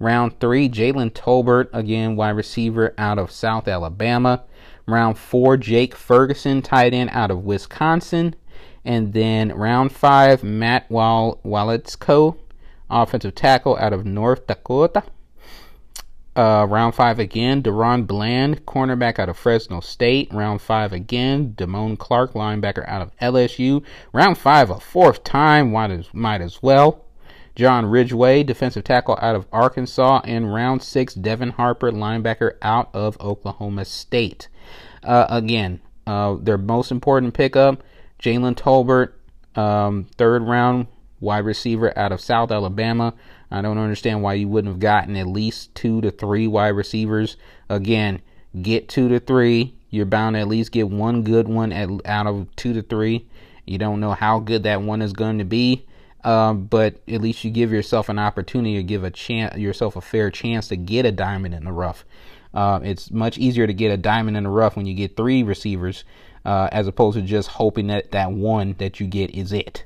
[0.00, 4.42] Round three, Jalen Tolbert, again, wide receiver out of South Alabama.
[4.86, 8.34] Round four, Jake Ferguson, tight end out of Wisconsin.
[8.84, 12.36] And then round five, Matt Wal- Waletzko,
[12.92, 15.02] offensive tackle out of North Dakota.
[16.34, 20.32] Uh, round five again, DaRon Bland, cornerback out of Fresno State.
[20.32, 23.84] Round five again, Damone Clark, linebacker out of LSU.
[24.14, 27.04] Round five, a fourth time, might as, might as well.
[27.54, 30.22] John Ridgeway, defensive tackle out of Arkansas.
[30.24, 34.48] And round six, Devin Harper, linebacker out of Oklahoma State.
[35.02, 37.82] Uh, again, uh, their most important pickup,
[38.18, 39.12] Jalen Tolbert,
[39.60, 40.86] um, third round
[41.22, 43.14] wide receiver out of South Alabama.
[43.50, 47.36] I don't understand why you wouldn't have gotten at least two to three wide receivers.
[47.68, 48.20] Again,
[48.60, 49.74] get two to three.
[49.90, 53.26] You're bound to at least get one good one at, out of two to three.
[53.66, 55.86] You don't know how good that one is going to be,
[56.24, 60.00] um, but at least you give yourself an opportunity to give a chance, yourself a
[60.00, 62.04] fair chance to get a diamond in the rough.
[62.54, 65.42] Uh, it's much easier to get a diamond in the rough when you get three
[65.42, 66.04] receivers,
[66.44, 69.84] uh, as opposed to just hoping that that one that you get is it.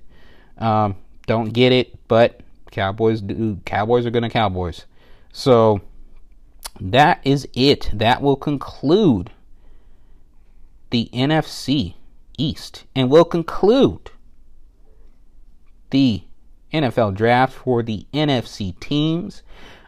[0.59, 0.97] Um,
[1.27, 3.61] don't get it, but Cowboys do.
[3.65, 4.87] Cowboys are gonna Cowboys.
[5.33, 5.81] So
[6.81, 7.91] that is it.
[7.93, 9.31] That will conclude
[10.91, 11.95] the NFC
[12.39, 14.11] East, and will conclude
[15.91, 16.23] the
[16.73, 19.43] NFL draft for the NFC teams.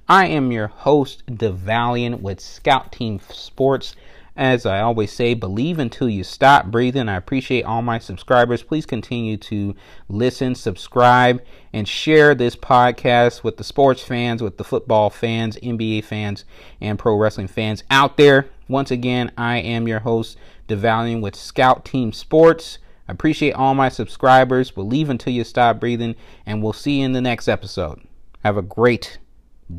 [0.08, 3.94] I am your host, DeValian, with Scout Team Sports.
[4.38, 7.08] As I always say, believe until you stop breathing.
[7.08, 8.62] I appreciate all my subscribers.
[8.62, 9.74] Please continue to
[10.08, 16.04] listen, subscribe, and share this podcast with the sports fans, with the football fans, NBA
[16.04, 16.44] fans,
[16.80, 18.48] and pro wrestling fans out there.
[18.68, 22.78] Once again, I am your host, DeValian with Scout Team Sports.
[23.08, 24.70] I appreciate all my subscribers.
[24.70, 26.14] Believe until you stop breathing,
[26.46, 28.02] and we'll see you in the next episode.
[28.44, 29.18] Have a great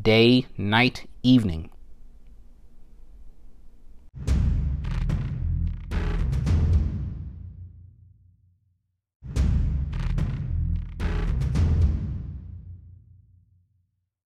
[0.01, 1.69] day, night, evening
[4.27, 4.58] you